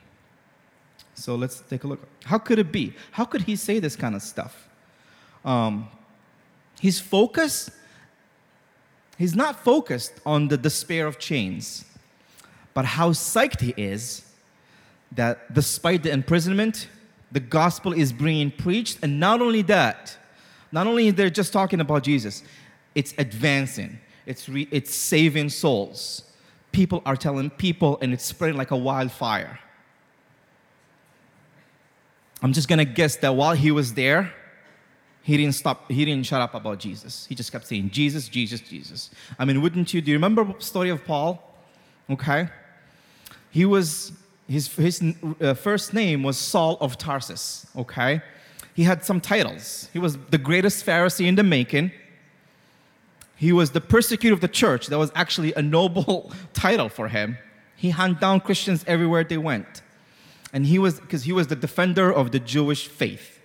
So 1.16 1.35
let's 1.35 1.61
take 1.61 1.85
a 1.85 1.88
look. 1.88 2.06
How 2.25 2.38
could 2.38 2.58
it 2.58 2.70
be? 2.70 2.92
How 3.11 3.25
could 3.25 3.42
he 3.42 3.56
say 3.56 3.78
this 3.78 3.96
kind 3.96 4.14
of 4.14 4.23
stuff? 4.23 4.68
Um, 5.44 5.88
his 6.78 7.00
focus, 7.00 7.70
he's 9.18 9.35
not 9.35 9.64
focused 9.64 10.12
on 10.26 10.49
the 10.49 10.58
despair 10.58 11.06
of 11.06 11.18
chains, 11.18 11.85
but 12.75 12.85
how 12.85 13.11
psyched 13.11 13.61
he 13.61 13.73
is 13.76 14.30
that 15.12 15.52
despite 15.54 16.02
the 16.02 16.11
imprisonment, 16.11 16.88
the 17.32 17.40
gospel 17.40 17.92
is 17.94 18.12
being 18.12 18.50
preached. 18.50 18.99
And 19.02 19.18
not 19.18 19.40
only 19.40 19.62
that, 19.62 20.16
not 20.70 20.87
only 20.87 21.11
they're 21.11 21.30
just 21.30 21.52
talking 21.52 21.80
about 21.80 22.02
Jesus, 22.02 22.42
it's 22.94 23.14
advancing, 23.16 23.99
it's, 24.26 24.49
re- 24.49 24.68
it's 24.70 24.94
saving 24.94 25.49
souls. 25.49 26.23
People 26.73 27.00
are 27.06 27.16
telling 27.16 27.49
people, 27.49 27.99
and 28.02 28.12
it's 28.12 28.25
spreading 28.25 28.58
like 28.58 28.70
a 28.70 28.76
wildfire. 28.76 29.58
I'm 32.43 32.52
just 32.52 32.69
gonna 32.69 32.85
guess 32.85 33.16
that 33.16 33.35
while 33.35 33.55
he 33.55 33.71
was 33.71 33.95
there, 33.95 34.33
he 35.26 35.37
didn't 35.37 35.55
stop, 35.55 35.90
he 35.90 36.05
didn't 36.05 36.25
shut 36.25 36.40
up 36.40 36.55
about 36.55 36.78
Jesus. 36.78 37.26
He 37.26 37.35
just 37.35 37.50
kept 37.50 37.66
saying, 37.66 37.90
Jesus, 37.90 38.28
Jesus, 38.28 38.61
Jesus. 38.61 39.11
I 39.38 39.45
mean, 39.45 39.61
wouldn't 39.61 39.93
you? 39.93 40.00
Do 40.00 40.12
you 40.12 40.16
remember 40.16 40.45
the 40.45 40.61
story 40.61 40.88
of 40.88 41.05
Paul? 41.05 41.43
Okay. 42.09 42.49
He 43.50 43.64
was, 43.64 44.12
his, 44.49 44.73
his 44.76 45.02
uh, 45.40 45.55
first 45.55 45.93
name 45.93 46.23
was 46.23 46.38
Saul 46.38 46.78
of 46.81 46.97
Tarsus, 46.97 47.66
okay? 47.76 48.21
He 48.75 48.85
had 48.85 49.05
some 49.05 49.21
titles. 49.21 49.88
He 49.93 49.99
was 49.99 50.16
the 50.16 50.38
greatest 50.38 50.87
Pharisee 50.87 51.26
in 51.26 51.35
the 51.35 51.43
making. 51.43 51.90
He 53.35 53.52
was 53.52 53.73
the 53.73 53.81
persecutor 53.81 54.33
of 54.33 54.40
the 54.40 54.49
church. 54.49 54.87
That 54.87 54.99
was 54.99 55.11
actually 55.16 55.55
a 55.55 55.62
noble 55.76 56.31
title 56.52 56.88
for 56.88 57.09
him. 57.09 57.38
He 57.75 57.90
hunted 57.90 58.21
down 58.21 58.40
Christians 58.40 58.85
everywhere 58.87 59.25
they 59.25 59.38
went 59.38 59.83
and 60.53 60.67
he 60.67 60.79
was 60.79 61.00
because 61.00 61.25
he 61.25 61.33
was 61.33 61.49
the 61.49 61.57
defender 61.57 62.12
of 62.12 62.33
the 62.33 62.38
Jewish 62.38 62.87
faith. 62.87 63.41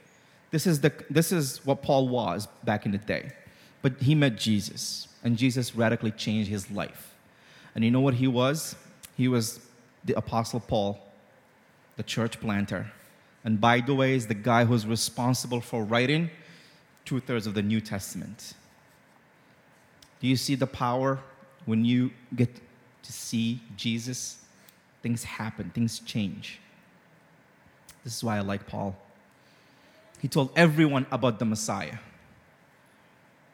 This 0.51 0.67
is, 0.67 0.81
the, 0.81 0.91
this 1.09 1.31
is 1.31 1.65
what 1.65 1.81
Paul 1.81 2.09
was 2.09 2.47
back 2.63 2.85
in 2.85 2.91
the 2.91 2.97
day. 2.97 3.31
But 3.81 4.01
he 4.01 4.15
met 4.15 4.37
Jesus, 4.37 5.07
and 5.23 5.37
Jesus 5.37 5.75
radically 5.75 6.11
changed 6.11 6.49
his 6.49 6.69
life. 6.69 7.15
And 7.73 7.83
you 7.83 7.91
know 7.91 8.01
what 8.01 8.15
he 8.15 8.27
was? 8.27 8.75
He 9.15 9.27
was 9.27 9.61
the 10.03 10.13
Apostle 10.13 10.59
Paul, 10.59 10.99
the 11.95 12.03
church 12.03 12.39
planter. 12.39 12.91
And 13.43 13.59
by 13.59 13.79
the 13.79 13.95
way, 13.95 14.13
is 14.13 14.27
the 14.27 14.35
guy 14.35 14.65
who's 14.65 14.85
responsible 14.85 15.61
for 15.61 15.83
writing 15.83 16.29
two 17.05 17.19
thirds 17.19 17.47
of 17.47 17.53
the 17.53 17.61
New 17.61 17.81
Testament. 17.81 18.53
Do 20.19 20.27
you 20.27 20.35
see 20.35 20.55
the 20.55 20.67
power 20.67 21.19
when 21.65 21.83
you 21.83 22.11
get 22.35 22.53
to 23.03 23.11
see 23.11 23.61
Jesus? 23.75 24.37
Things 25.01 25.23
happen, 25.23 25.71
things 25.71 25.99
change. 25.99 26.59
This 28.03 28.15
is 28.15 28.23
why 28.23 28.37
I 28.37 28.41
like 28.41 28.67
Paul. 28.67 28.95
He 30.21 30.27
told 30.27 30.51
everyone 30.55 31.05
about 31.11 31.39
the 31.39 31.45
Messiah. 31.45 31.97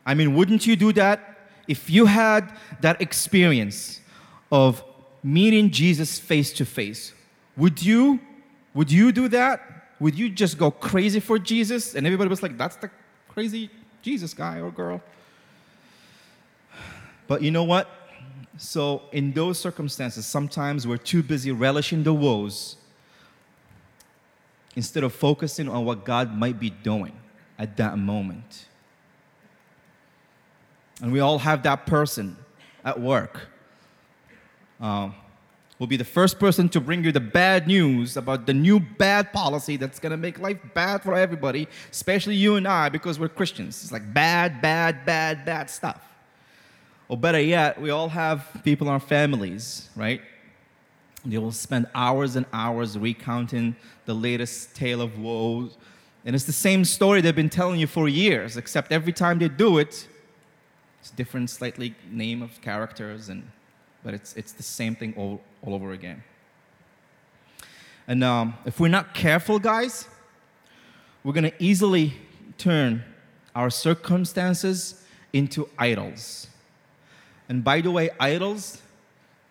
I 0.05 0.13
mean, 0.13 0.35
wouldn't 0.35 0.65
you 0.65 0.75
do 0.75 0.93
that 0.93 1.37
if 1.67 1.89
you 1.89 2.05
had 2.05 2.49
that 2.81 3.01
experience 3.01 4.01
of 4.51 4.83
meeting 5.23 5.71
Jesus 5.71 6.17
face 6.19 6.53
to 6.53 6.65
face? 6.65 7.13
Would 7.55 7.81
you 7.81 8.19
would 8.73 8.91
you 8.91 9.11
do 9.11 9.27
that? 9.29 9.61
Would 9.99 10.15
you 10.15 10.29
just 10.29 10.57
go 10.57 10.69
crazy 10.69 11.19
for 11.19 11.39
Jesus 11.39 11.95
and 11.95 12.05
everybody 12.05 12.29
was 12.29 12.43
like, 12.43 12.57
"That's 12.57 12.75
the 12.75 12.91
crazy 13.27 13.69
Jesus 14.01 14.33
guy 14.33 14.59
or 14.61 14.71
girl?" 14.71 15.01
But 17.27 17.41
you 17.41 17.51
know 17.51 17.63
what? 17.63 17.89
So, 18.57 19.03
in 19.11 19.33
those 19.33 19.59
circumstances, 19.59 20.25
sometimes 20.25 20.87
we're 20.87 20.97
too 20.97 21.21
busy 21.21 21.51
relishing 21.51 22.03
the 22.03 22.13
woes 22.13 22.77
instead 24.77 25.03
of 25.03 25.11
focusing 25.11 25.67
on 25.67 25.83
what 25.85 26.05
God 26.05 26.37
might 26.37 26.59
be 26.59 26.69
doing 26.69 27.13
at 27.57 27.77
that 27.77 27.97
moment. 27.97 28.67
And 31.01 31.11
we 31.11 31.19
all 31.19 31.39
have 31.39 31.63
that 31.63 31.87
person 31.87 32.37
at 32.85 32.99
work. 32.99 33.47
Uh, 34.79 35.09
will 35.79 35.87
be 35.87 35.97
the 35.97 36.05
first 36.05 36.39
person 36.39 36.69
to 36.69 36.79
bring 36.79 37.03
you 37.03 37.11
the 37.11 37.19
bad 37.19 37.67
news 37.67 38.17
about 38.17 38.45
the 38.45 38.53
new 38.53 38.79
bad 38.79 39.33
policy 39.33 39.77
that's 39.77 39.97
going 39.97 40.11
to 40.11 40.17
make 40.17 40.37
life 40.37 40.59
bad 40.75 41.01
for 41.01 41.15
everybody, 41.15 41.67
especially 41.91 42.35
you 42.35 42.55
and 42.55 42.67
I, 42.67 42.89
because 42.89 43.19
we're 43.19 43.29
Christians. 43.29 43.81
It's 43.81 43.91
like 43.91 44.13
bad, 44.13 44.61
bad, 44.61 45.07
bad, 45.07 45.43
bad 45.43 45.71
stuff. 45.71 46.03
Or 47.09 47.17
better 47.17 47.41
yet, 47.41 47.81
we 47.81 47.89
all 47.89 48.09
have 48.09 48.61
people 48.63 48.85
in 48.85 48.93
our 48.93 48.99
families, 48.99 49.89
right? 49.95 50.21
They 51.27 51.37
will 51.37 51.51
spend 51.51 51.87
hours 51.93 52.37
and 52.37 52.45
hours 52.53 52.97
recounting 52.97 53.75
the 54.05 54.13
latest 54.13 54.75
tale 54.75 55.01
of 55.01 55.19
woes. 55.19 55.77
And 56.25 56.33
it's 56.35 56.45
the 56.45 56.53
same 56.53 56.85
story 56.85 57.19
they've 57.19 57.35
been 57.35 57.49
telling 57.49 57.79
you 57.79 57.87
for 57.87 58.07
years, 58.07 58.55
except 58.55 58.91
every 58.93 59.11
time 59.11 59.39
they 59.39 59.49
do 59.49 59.77
it, 59.77 60.07
it's 61.01 61.11
different, 61.11 61.49
slightly 61.49 61.95
name 62.09 62.41
of 62.41 62.59
characters, 62.61 63.29
and, 63.29 63.49
but 64.03 64.13
it's, 64.13 64.35
it's 64.35 64.53
the 64.53 64.63
same 64.63 64.95
thing 64.95 65.13
all, 65.17 65.41
all 65.61 65.73
over 65.73 65.91
again. 65.91 66.23
And 68.07 68.23
um, 68.23 68.55
if 68.65 68.79
we're 68.79 68.87
not 68.87 69.13
careful, 69.13 69.59
guys, 69.59 70.07
we're 71.23 71.33
going 71.33 71.51
to 71.51 71.63
easily 71.63 72.13
turn 72.57 73.03
our 73.53 73.69
circumstances 73.69 75.03
into 75.33 75.69
idols. 75.77 76.47
And 77.49 77.63
by 77.63 77.81
the 77.81 77.91
way, 77.91 78.09
idols, 78.17 78.81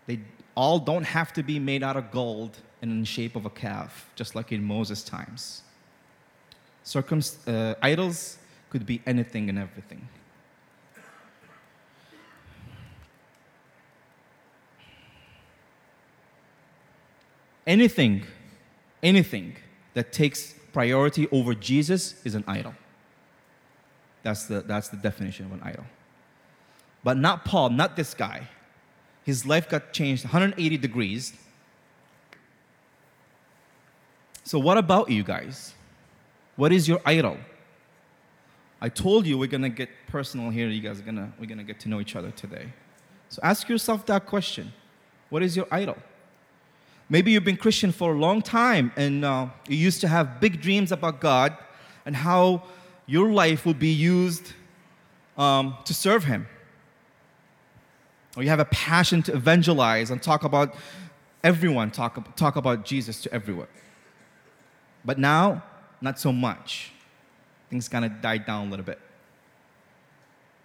they 0.07 0.21
all 0.57 0.79
don't 0.79 1.05
have 1.05 1.33
to 1.35 1.43
be 1.43 1.59
made 1.59 1.83
out 1.83 1.97
of 1.97 2.11
gold 2.11 2.57
and 2.83 2.91
in 2.91 3.01
the 3.01 3.07
shape 3.07 3.37
of 3.37 3.45
a 3.47 3.51
calf, 3.51 4.11
just 4.17 4.35
like 4.35 4.53
in 4.53 4.65
Moses' 4.65 5.05
times. 5.05 5.63
Circum- 6.83 7.23
uh, 7.47 7.75
idols 7.83 8.39
could 8.71 8.87
be 8.87 9.03
anything 9.07 9.49
and 9.49 9.59
everything. 9.59 10.09
Anything, 17.67 18.25
anything 19.03 19.57
that 19.95 20.13
takes 20.13 20.55
priority 20.73 21.29
over 21.33 21.55
Jesus 21.55 22.25
is 22.25 22.35
an 22.35 22.45
idol. 22.47 22.75
That's 24.23 24.47
the, 24.47 24.61
that's 24.61 24.89
the 24.89 24.97
definition 24.97 25.47
of 25.47 25.53
an 25.53 25.61
idol. 25.63 25.85
But 27.03 27.17
not 27.17 27.45
Paul, 27.45 27.71
not 27.71 27.97
this 27.97 28.15
guy. 28.15 28.49
His 29.27 29.45
life 29.45 29.69
got 29.69 29.93
changed 29.93 30.23
180 30.23 30.79
degrees. 30.79 31.33
So, 34.45 34.61
what 34.61 34.79
about 34.79 35.11
you 35.11 35.25
guys? 35.25 35.75
What 36.55 36.73
is 36.73 36.87
your 36.87 37.01
idol? 37.05 37.37
I 38.81 38.89
told 38.89 39.27
you 39.27 39.37
we're 39.37 39.49
gonna 39.49 39.69
get 39.69 39.91
personal 40.07 40.51
here. 40.51 40.69
You 40.69 40.81
guys 40.81 41.01
are 41.01 41.03
gonna 41.03 41.33
we're 41.41 41.47
gonna 41.47 41.65
get 41.65 41.81
to 41.81 41.89
know 41.89 42.01
each 42.01 42.15
other 42.15 42.31
today. 42.31 42.73
So 43.29 43.41
ask 43.43 43.69
yourself 43.69 44.07
that 44.07 44.27
question: 44.27 44.73
What 45.29 45.43
is 45.43 45.57
your 45.57 45.67
idol? 45.73 45.97
Maybe 47.09 47.33
you've 47.33 47.43
been 47.43 47.57
Christian 47.57 47.91
for 47.91 48.15
a 48.15 48.19
long 48.19 48.43
time 48.43 48.93
and 48.97 49.25
uh, 49.25 49.49
you 49.69 49.77
used 49.77 50.01
to 50.03 50.09
have 50.09 50.41
big 50.41 50.61
dreams 50.61 50.93
about 50.93 51.21
God 51.21 51.57
and 52.05 52.15
how 52.15 52.63
your 53.07 53.31
life 53.33 53.67
would 53.67 53.79
be 53.79 53.93
used 53.93 54.53
um, 55.37 55.77
to 55.85 55.95
serve 55.95 56.25
Him 56.25 56.47
or 58.37 58.43
you 58.43 58.51
have 58.51 58.61
a 58.61 58.67
passion 58.67 59.23
to 59.23 59.35
evangelize 59.35 60.11
and 60.11 60.23
talk 60.23 60.45
about 60.45 60.75
everyone, 61.43 61.91
talk, 61.91 62.37
talk 62.37 62.57
about 62.57 62.85
Jesus 62.85 63.23
to 63.23 63.33
everyone. 63.33 63.69
But 65.05 65.19
now, 65.19 65.63
not 66.01 66.21
so 66.21 66.33
much. 66.33 66.93
Things 67.71 67.89
kind 67.89 68.05
of 68.05 68.21
died 68.21 68.45
down 68.45 68.69
a 68.69 68.71
little 68.71 68.85
bit. 68.85 69.01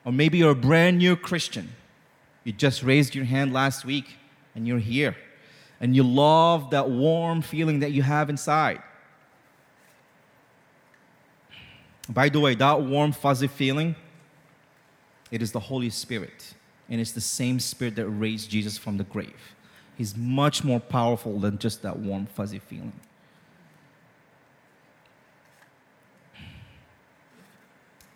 Or 0.03 0.11
maybe 0.11 0.39
you're 0.39 0.51
a 0.51 0.55
brand 0.55 0.97
new 0.97 1.15
Christian. 1.15 1.69
You 2.43 2.51
just 2.51 2.83
raised 2.83 3.15
your 3.15 3.25
hand 3.25 3.53
last 3.53 3.85
week 3.85 4.17
and 4.53 4.67
you're 4.67 4.79
here. 4.79 5.15
And 5.79 5.95
you 5.95 6.03
love 6.03 6.71
that 6.71 6.89
warm 6.89 7.41
feeling 7.41 7.79
that 7.79 7.91
you 7.91 8.03
have 8.03 8.29
inside. 8.29 8.81
By 12.09 12.29
the 12.29 12.39
way, 12.39 12.55
that 12.55 12.81
warm, 12.81 13.13
fuzzy 13.13 13.47
feeling, 13.47 13.95
it 15.29 15.41
is 15.41 15.51
the 15.51 15.59
Holy 15.59 15.89
Spirit 15.89 16.55
and 16.91 17.01
it's 17.01 17.13
the 17.13 17.21
same 17.21 17.59
spirit 17.59 17.95
that 17.95 18.07
raised 18.07 18.51
Jesus 18.51 18.77
from 18.77 18.97
the 18.97 19.05
grave. 19.05 19.55
He's 19.97 20.15
much 20.15 20.63
more 20.63 20.79
powerful 20.79 21.39
than 21.39 21.57
just 21.57 21.81
that 21.81 21.97
warm, 21.97 22.25
fuzzy 22.27 22.59
feeling. 22.59 22.93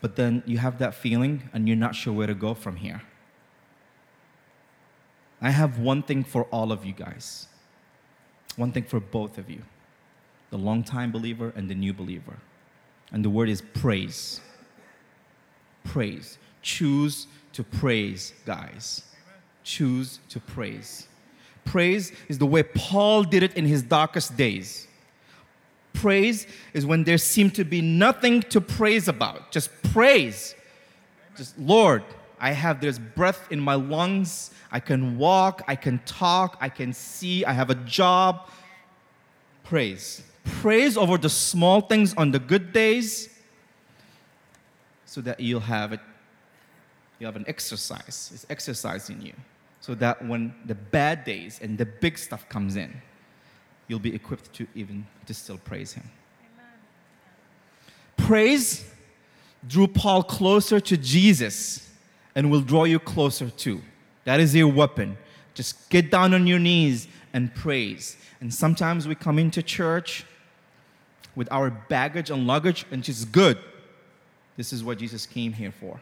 But 0.01 0.17
then 0.17 0.43
you 0.45 0.59
have 0.59 0.77
that 0.79 0.93
feeling 0.93 1.49
and 1.53 1.67
you're 1.67 1.77
not 1.77 1.95
sure 1.95 2.13
where 2.13 2.27
to 2.27 2.35
go 2.35 2.53
from 2.53 2.75
here. 2.75 3.01
I 5.41 5.51
have 5.51 5.79
one 5.79 6.03
thing 6.03 6.23
for 6.23 6.43
all 6.45 6.71
of 6.71 6.85
you 6.85 6.93
guys, 6.93 7.47
one 8.55 8.71
thing 8.71 8.83
for 8.83 8.99
both 8.99 9.37
of 9.37 9.49
you 9.49 9.63
the 10.51 10.57
long-time 10.57 11.11
believer 11.11 11.51
and 11.55 11.69
the 11.69 11.75
new 11.75 11.93
believer. 11.93 12.37
And 13.11 13.25
the 13.25 13.29
word 13.29 13.49
is 13.49 13.61
praise. 13.61 14.41
Praise. 15.83 16.37
Choose 16.65 17.27
to 17.53 17.63
praise, 17.63 18.33
guys. 18.43 19.03
Choose 19.63 20.19
to 20.29 20.39
praise. 20.39 21.07
Praise 21.63 22.11
is 22.27 22.39
the 22.39 22.47
way 22.47 22.63
Paul 22.63 23.23
did 23.23 23.43
it 23.43 23.53
in 23.53 23.67
his 23.67 23.83
darkest 23.83 24.35
days. 24.35 24.87
Praise 25.93 26.47
is 26.73 26.83
when 26.83 27.03
there 27.03 27.19
seemed 27.19 27.53
to 27.53 27.63
be 27.63 27.81
nothing 27.81 28.41
to 28.41 28.59
praise 28.59 29.07
about. 29.07 29.51
Just 29.51 29.69
praise. 29.93 30.55
Just, 31.37 31.55
Lord, 31.59 32.03
I 32.39 32.51
have 32.53 32.81
this 32.81 32.97
breath 32.97 33.51
in 33.51 33.59
my 33.59 33.75
lungs. 33.75 34.49
I 34.71 34.79
can 34.79 35.19
walk. 35.19 35.61
I 35.67 35.75
can 35.75 35.99
talk. 35.99 36.57
I 36.59 36.69
can 36.69 36.93
see. 36.93 37.45
I 37.45 37.53
have 37.53 37.69
a 37.69 37.75
job. 37.75 38.49
Praise. 39.63 40.23
Praise 40.45 40.97
over 40.97 41.19
the 41.19 41.29
small 41.29 41.81
things 41.81 42.15
on 42.15 42.31
the 42.31 42.39
good 42.39 42.73
days 42.73 43.29
so 45.05 45.21
that 45.21 45.39
you'll 45.39 45.59
have 45.59 45.93
it 45.93 45.99
you 47.19 47.25
have 47.25 47.35
an 47.35 47.45
exercise. 47.47 48.31
It's 48.33 48.45
exercising 48.49 49.21
you. 49.21 49.33
So 49.81 49.95
that 49.95 50.25
when 50.25 50.53
the 50.65 50.75
bad 50.75 51.25
days 51.25 51.59
and 51.61 51.77
the 51.77 51.85
big 51.85 52.17
stuff 52.17 52.47
comes 52.49 52.75
in, 52.75 53.01
you'll 53.87 53.99
be 53.99 54.15
equipped 54.15 54.51
to 54.53 54.67
even 54.73 55.05
to 55.27 55.33
still 55.33 55.57
praise 55.59 55.93
him. 55.93 56.09
Amen. 56.41 58.27
Praise 58.27 58.91
drew 59.67 59.87
Paul 59.87 60.23
closer 60.23 60.79
to 60.79 60.97
Jesus 60.97 61.89
and 62.35 62.51
will 62.51 62.61
draw 62.61 62.83
you 62.83 62.99
closer 62.99 63.49
too. 63.49 63.81
That 64.25 64.39
is 64.39 64.55
your 64.55 64.67
weapon. 64.67 65.17
Just 65.53 65.89
get 65.89 66.11
down 66.11 66.33
on 66.33 66.47
your 66.47 66.59
knees 66.59 67.07
and 67.33 67.53
praise. 67.53 68.17
And 68.41 68.53
sometimes 68.53 69.07
we 69.07 69.15
come 69.15 69.39
into 69.39 69.63
church 69.63 70.25
with 71.35 71.51
our 71.51 71.69
baggage 71.69 72.29
and 72.29 72.47
luggage, 72.47 72.85
and 72.91 73.07
it's 73.07 73.25
good. 73.25 73.57
This 74.57 74.71
is 74.71 74.83
what 74.83 74.97
Jesus 74.97 75.25
came 75.25 75.53
here 75.53 75.71
for 75.71 75.99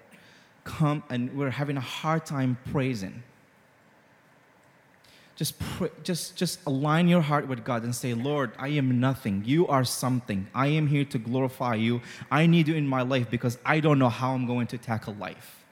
come 0.64 1.04
and 1.10 1.36
we're 1.36 1.50
having 1.50 1.78
a 1.78 1.82
hard 1.82 2.26
time 2.26 2.58
praising. 2.72 3.24
Just, 5.36 5.58
pray, 5.60 5.90
just, 6.04 6.36
just 6.36 6.60
align 6.68 7.08
your 7.08 7.22
heart 7.22 7.48
with 7.48 7.64
God 7.66 7.84
and 7.84 7.96
say, 7.96 8.14
Lord, 8.14 8.52
I 8.60 8.68
am 8.70 9.00
nothing. 9.00 9.44
You 9.46 9.68
are 9.68 9.84
something. 9.84 10.48
I 10.54 10.68
am 10.68 10.88
here 10.88 11.06
to 11.06 11.18
glorify 11.18 11.76
you. 11.76 12.02
I 12.30 12.46
need 12.46 12.68
you 12.68 12.76
in 12.76 12.88
my 12.88 13.02
life 13.02 13.30
because 13.30 13.58
I 13.66 13.80
don't 13.80 13.98
know 13.98 14.10
how 14.10 14.34
I'm 14.34 14.46
going 14.46 14.68
to 14.68 14.78
tackle 14.78 15.16
life. 15.16 15.64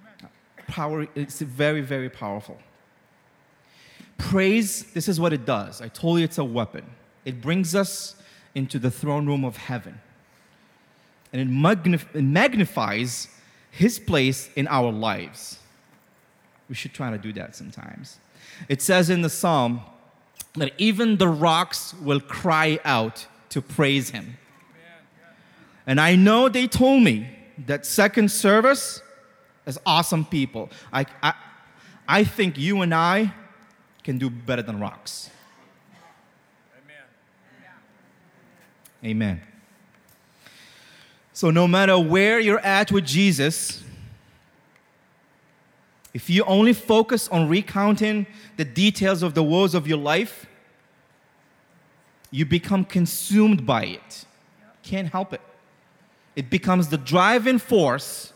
Amen. 0.00 0.30
Power, 0.66 1.08
it's 1.14 1.40
very, 1.40 1.80
very 1.80 2.10
powerful. 2.10 2.58
Praise, 4.18 4.84
this 4.92 5.08
is 5.08 5.18
what 5.18 5.32
it 5.32 5.46
does. 5.46 5.80
I 5.80 5.88
told 5.88 6.18
you 6.18 6.24
it's 6.24 6.38
a 6.38 6.44
weapon. 6.44 6.84
It 7.24 7.40
brings 7.40 7.74
us 7.74 8.16
into 8.54 8.78
the 8.78 8.90
throne 8.90 9.26
room 9.26 9.44
of 9.44 9.56
heaven. 9.56 9.98
And 11.32 11.40
it, 11.40 11.48
magnif- 11.48 12.14
it 12.14 12.22
magnifies 12.22 13.28
his 13.78 14.00
place 14.00 14.50
in 14.56 14.66
our 14.66 14.90
lives. 14.90 15.56
We 16.68 16.74
should 16.74 16.92
try 16.92 17.12
to 17.12 17.18
do 17.18 17.32
that 17.34 17.54
sometimes. 17.54 18.18
It 18.68 18.82
says 18.82 19.08
in 19.08 19.22
the 19.22 19.30
psalm 19.30 19.82
that 20.54 20.72
even 20.78 21.16
the 21.16 21.28
rocks 21.28 21.94
will 22.02 22.18
cry 22.20 22.80
out 22.84 23.26
to 23.50 23.62
praise 23.62 24.10
him. 24.10 24.36
And 25.86 26.00
I 26.00 26.16
know 26.16 26.48
they 26.48 26.66
told 26.66 27.04
me 27.04 27.30
that 27.66 27.86
second 27.86 28.32
service 28.32 29.00
is 29.64 29.78
awesome 29.86 30.24
people. 30.24 30.70
I, 30.92 31.06
I, 31.22 31.34
I 32.08 32.24
think 32.24 32.58
you 32.58 32.82
and 32.82 32.92
I 32.92 33.32
can 34.02 34.18
do 34.18 34.28
better 34.28 34.62
than 34.62 34.80
rocks. 34.80 35.30
Amen. 39.04 39.38
Amen. 39.38 39.40
So, 41.38 41.52
no 41.52 41.68
matter 41.68 41.96
where 41.96 42.40
you're 42.40 42.58
at 42.58 42.90
with 42.90 43.06
Jesus, 43.06 43.84
if 46.12 46.28
you 46.28 46.42
only 46.42 46.72
focus 46.72 47.28
on 47.28 47.48
recounting 47.48 48.26
the 48.56 48.64
details 48.64 49.22
of 49.22 49.34
the 49.34 49.42
woes 49.44 49.72
of 49.72 49.86
your 49.86 49.98
life, 49.98 50.46
you 52.32 52.44
become 52.44 52.84
consumed 52.84 53.64
by 53.64 53.84
it. 53.84 54.24
Can't 54.82 55.12
help 55.12 55.32
it. 55.32 55.40
It 56.34 56.50
becomes 56.50 56.88
the 56.88 56.98
driving 56.98 57.60
force 57.60 58.32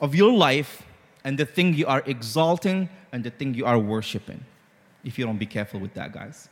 of 0.00 0.12
your 0.12 0.32
life 0.32 0.82
and 1.22 1.38
the 1.38 1.46
thing 1.46 1.74
you 1.74 1.86
are 1.86 2.02
exalting 2.06 2.88
and 3.12 3.22
the 3.22 3.30
thing 3.30 3.54
you 3.54 3.66
are 3.66 3.78
worshiping. 3.78 4.44
If 5.04 5.16
you 5.16 5.26
don't 5.26 5.38
be 5.38 5.46
careful 5.46 5.78
with 5.78 5.94
that, 5.94 6.12
guys. 6.12 6.48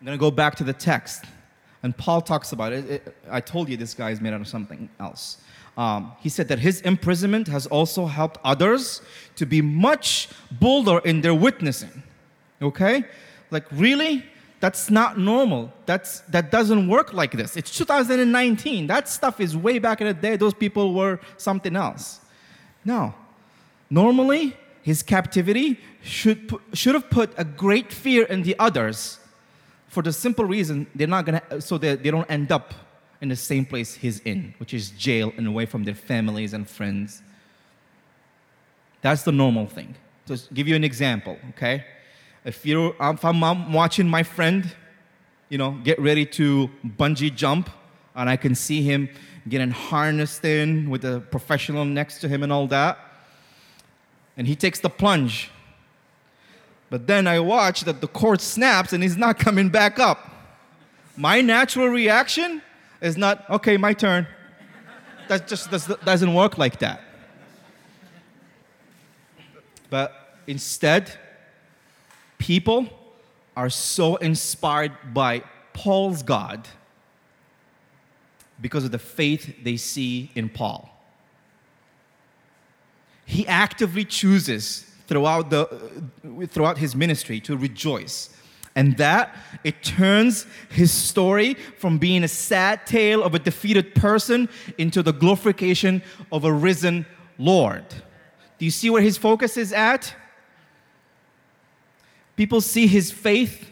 I'm 0.00 0.06
going 0.06 0.18
to 0.18 0.20
go 0.20 0.32
back 0.32 0.56
to 0.56 0.64
the 0.64 0.72
text. 0.72 1.26
And 1.84 1.94
Paul 1.94 2.22
talks 2.22 2.52
about 2.52 2.72
it. 2.72 2.90
it 2.90 3.16
I 3.30 3.40
told 3.40 3.68
you 3.68 3.76
this 3.76 3.92
guy 3.92 4.10
is 4.10 4.18
made 4.18 4.32
out 4.32 4.40
of 4.40 4.48
something 4.48 4.88
else. 4.98 5.36
Um, 5.76 6.12
he 6.18 6.30
said 6.30 6.48
that 6.48 6.58
his 6.58 6.80
imprisonment 6.80 7.46
has 7.48 7.66
also 7.66 8.06
helped 8.06 8.38
others 8.42 9.02
to 9.36 9.44
be 9.44 9.60
much 9.60 10.30
bolder 10.50 11.00
in 11.00 11.20
their 11.20 11.34
witnessing. 11.34 12.02
Okay? 12.62 13.04
Like, 13.50 13.66
really? 13.70 14.24
That's 14.60 14.88
not 14.90 15.18
normal. 15.18 15.74
That's, 15.84 16.20
that 16.20 16.50
doesn't 16.50 16.88
work 16.88 17.12
like 17.12 17.32
this. 17.32 17.54
It's 17.54 17.76
2019. 17.76 18.86
That 18.86 19.06
stuff 19.06 19.38
is 19.38 19.54
way 19.54 19.78
back 19.78 20.00
in 20.00 20.06
the 20.06 20.14
day. 20.14 20.36
Those 20.36 20.54
people 20.54 20.94
were 20.94 21.20
something 21.36 21.76
else. 21.76 22.20
No. 22.82 23.12
Normally, 23.90 24.56
his 24.80 25.02
captivity 25.02 25.78
should, 26.02 26.50
should 26.72 26.94
have 26.94 27.10
put 27.10 27.34
a 27.36 27.44
great 27.44 27.92
fear 27.92 28.24
in 28.24 28.42
the 28.42 28.56
others 28.58 29.18
for 29.94 30.02
the 30.02 30.12
simple 30.12 30.44
reason 30.44 30.86
they're 30.94 31.06
not 31.06 31.24
going 31.24 31.40
to, 31.40 31.60
so 31.60 31.78
that 31.78 32.02
they 32.02 32.10
don't 32.10 32.28
end 32.28 32.50
up 32.50 32.74
in 33.20 33.28
the 33.28 33.36
same 33.36 33.64
place 33.64 33.94
he's 33.94 34.18
in, 34.20 34.52
which 34.58 34.74
is 34.74 34.90
jail 34.90 35.32
and 35.36 35.46
away 35.46 35.66
from 35.66 35.84
their 35.84 35.94
families 35.94 36.52
and 36.52 36.68
friends. 36.68 37.22
That's 39.02 39.22
the 39.22 39.32
normal 39.32 39.66
thing. 39.66 39.94
Just 40.26 40.52
give 40.52 40.66
you 40.66 40.74
an 40.74 40.84
example, 40.84 41.38
okay? 41.50 41.84
If 42.44 42.66
you're, 42.66 42.94
if 43.00 43.24
I'm 43.24 43.72
watching 43.72 44.08
my 44.08 44.24
friend, 44.24 44.70
you 45.48 45.58
know, 45.58 45.70
get 45.84 45.98
ready 46.00 46.26
to 46.26 46.68
bungee 46.98 47.34
jump, 47.34 47.70
and 48.16 48.28
I 48.28 48.36
can 48.36 48.54
see 48.54 48.82
him 48.82 49.08
getting 49.48 49.70
harnessed 49.70 50.44
in 50.44 50.90
with 50.90 51.04
a 51.04 51.20
professional 51.30 51.84
next 51.84 52.20
to 52.22 52.28
him 52.28 52.42
and 52.42 52.52
all 52.52 52.66
that, 52.68 52.98
and 54.36 54.46
he 54.48 54.56
takes 54.56 54.80
the 54.80 54.90
plunge. 54.90 55.50
But 56.94 57.08
then 57.08 57.26
I 57.26 57.40
watch 57.40 57.80
that 57.86 58.00
the 58.00 58.06
cord 58.06 58.40
snaps 58.40 58.92
and 58.92 59.02
he's 59.02 59.16
not 59.16 59.36
coming 59.36 59.68
back 59.68 59.98
up. 59.98 60.30
My 61.16 61.40
natural 61.40 61.88
reaction 61.88 62.62
is 63.00 63.16
not, 63.16 63.50
okay, 63.50 63.76
my 63.76 63.94
turn. 63.94 64.28
That 65.26 65.48
just 65.48 65.72
doesn't 65.72 66.32
work 66.32 66.56
like 66.56 66.78
that. 66.78 67.00
But 69.90 70.12
instead, 70.46 71.10
people 72.38 72.86
are 73.56 73.70
so 73.70 74.14
inspired 74.14 74.92
by 75.12 75.42
Paul's 75.72 76.22
God 76.22 76.68
because 78.60 78.84
of 78.84 78.92
the 78.92 79.00
faith 79.00 79.64
they 79.64 79.76
see 79.76 80.30
in 80.36 80.48
Paul. 80.48 80.88
He 83.26 83.48
actively 83.48 84.04
chooses 84.04 84.93
throughout, 85.06 85.50
the, 85.50 85.66
throughout 86.48 86.78
his 86.78 86.94
ministry 86.94 87.40
to 87.40 87.56
rejoice. 87.56 88.30
And 88.76 88.96
that, 88.96 89.36
it 89.62 89.82
turns 89.82 90.46
his 90.68 90.90
story 90.90 91.54
from 91.78 91.98
being 91.98 92.24
a 92.24 92.28
sad 92.28 92.86
tale 92.86 93.22
of 93.22 93.34
a 93.34 93.38
defeated 93.38 93.94
person 93.94 94.48
into 94.78 95.02
the 95.02 95.12
glorification 95.12 96.02
of 96.32 96.44
a 96.44 96.52
risen 96.52 97.06
Lord. 97.38 97.84
Do 98.58 98.64
you 98.64 98.70
see 98.70 98.90
where 98.90 99.02
his 99.02 99.16
focus 99.16 99.56
is 99.56 99.72
at? 99.72 100.14
People 102.36 102.60
see 102.60 102.86
his 102.86 103.12
faith 103.12 103.70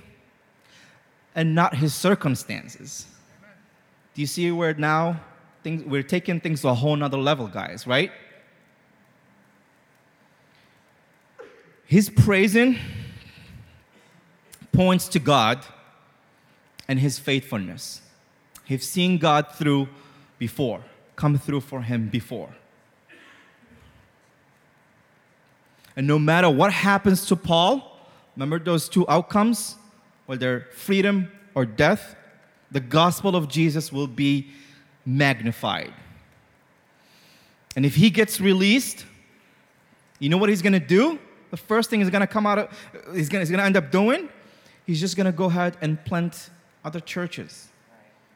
and 1.35 1.55
not 1.55 1.75
his 1.75 1.95
circumstances. 1.95 3.07
Do 4.15 4.21
you 4.21 4.27
see 4.27 4.53
where 4.53 4.75
now 4.75 5.21
things, 5.63 5.85
we're 5.85 6.03
taking 6.03 6.39
things 6.41 6.61
to 6.61 6.69
a 6.69 6.75
whole 6.75 6.95
nother 6.95 7.17
level, 7.17 7.49
guys, 7.49 7.87
right? 7.87 8.13
His 11.93 12.09
praising 12.09 12.79
points 14.73 15.09
to 15.09 15.19
God 15.19 15.63
and 16.89 16.99
his 16.99 17.19
faithfulness. 17.19 18.01
He's 18.65 18.89
seen 18.89 19.19
God 19.19 19.49
through 19.53 19.91
before, 20.39 20.81
come 21.17 21.37
through 21.37 21.61
for 21.61 21.83
him 21.83 22.09
before. 22.09 22.49
And 25.95 26.07
no 26.07 26.19
matter 26.19 26.49
what 26.49 26.73
happens 26.73 27.27
to 27.27 27.37
Paul, 27.37 28.01
remember 28.37 28.59
those 28.59 28.89
two 28.89 29.07
outcomes, 29.07 29.77
whether 30.25 30.69
freedom 30.73 31.31
or 31.55 31.67
death, 31.67 32.17
the 32.71 32.81
gospel 32.81 33.37
of 33.37 33.49
Jesus 33.49 33.93
will 33.93 34.07
be 34.07 34.51
magnified. 35.05 35.93
And 37.77 37.85
if 37.85 37.97
he 37.97 38.09
gets 38.09 38.41
released, 38.41 39.05
you 40.21 40.31
know 40.31 40.39
what 40.39 40.49
he's 40.49 40.63
going 40.63 40.73
to 40.73 40.81
do? 40.81 41.19
The 41.53 41.59
first 41.59 41.91
thing 41.91 42.01
he's 42.01 42.09
to 42.21 42.27
come 42.27 42.47
out 42.47 42.59
of, 42.59 43.15
he's 43.15 43.29
gonna, 43.29 43.43
he's 43.43 43.51
gonna 43.51 43.63
end 43.63 43.77
up 43.77 43.91
doing, 43.91 44.31
he's 44.87 44.99
just 44.99 45.17
to 45.27 45.33
go 45.33 45.45
ahead 45.45 45.77
and 45.83 46.03
plant 46.03 46.49
other 46.83 46.99
churches. 46.99 47.69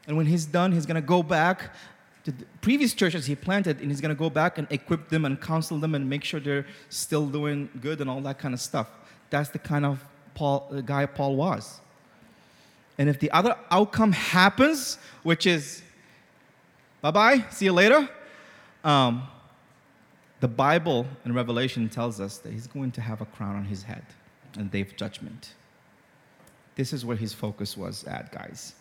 And 0.06 0.18
when 0.18 0.26
he's 0.26 0.44
done, 0.44 0.70
he's 0.70 0.84
to 0.96 1.00
go 1.00 1.22
back 1.22 1.74
to 2.24 2.30
the 2.30 2.44
previous 2.60 2.92
churches 2.92 3.24
he 3.24 3.34
planted 3.34 3.80
and 3.80 3.90
he's 3.90 4.02
to 4.10 4.18
go 4.18 4.28
back 4.28 4.58
and 4.58 4.66
equip 4.70 5.08
them 5.08 5.24
and 5.24 5.40
counsel 5.40 5.78
them 5.78 5.94
and 5.94 6.10
make 6.10 6.24
sure 6.24 6.40
they're 6.40 6.66
still 6.90 7.26
doing 7.26 7.70
good 7.80 8.02
and 8.02 8.10
all 8.10 8.20
that 8.20 8.38
kind 8.38 8.52
of 8.52 8.60
stuff. 8.60 8.90
That's 9.30 9.48
the 9.48 9.58
kind 9.58 9.86
of 9.86 10.04
Paul, 10.34 10.68
the 10.70 10.82
guy 10.82 11.06
Paul 11.06 11.36
was. 11.36 11.80
And 12.98 13.08
if 13.08 13.18
the 13.18 13.30
other 13.30 13.56
outcome 13.70 14.12
happens, 14.12 14.98
which 15.22 15.46
is 15.46 15.82
bye 17.00 17.10
bye, 17.10 17.44
see 17.50 17.64
you 17.64 17.72
later, 17.72 18.06
um, 18.84 19.22
the 20.46 20.52
Bible 20.54 21.08
in 21.24 21.34
Revelation 21.34 21.88
tells 21.88 22.20
us 22.20 22.38
that 22.38 22.52
he's 22.52 22.68
going 22.68 22.92
to 22.92 23.00
have 23.00 23.20
a 23.20 23.24
crown 23.24 23.56
on 23.56 23.64
his 23.64 23.82
head 23.82 24.04
and 24.56 24.70
day 24.70 24.80
of 24.80 24.94
judgment. 24.94 25.54
This 26.76 26.92
is 26.92 27.04
where 27.04 27.16
his 27.16 27.32
focus 27.32 27.76
was 27.76 28.04
at, 28.04 28.30
guys. 28.30 28.74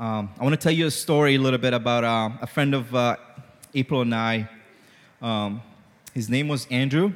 Um, 0.00 0.30
I 0.40 0.42
want 0.42 0.54
to 0.54 0.60
tell 0.60 0.72
you 0.72 0.88
a 0.88 0.90
story 0.90 1.36
a 1.36 1.38
little 1.38 1.60
bit 1.60 1.72
about 1.72 2.02
uh, 2.02 2.30
a 2.40 2.48
friend 2.48 2.74
of 2.74 2.92
uh, 2.92 3.14
April 3.74 4.00
and 4.00 4.12
I. 4.12 4.48
Um, 5.20 5.62
his 6.12 6.28
name 6.28 6.48
was 6.48 6.66
Andrew. 6.68 7.12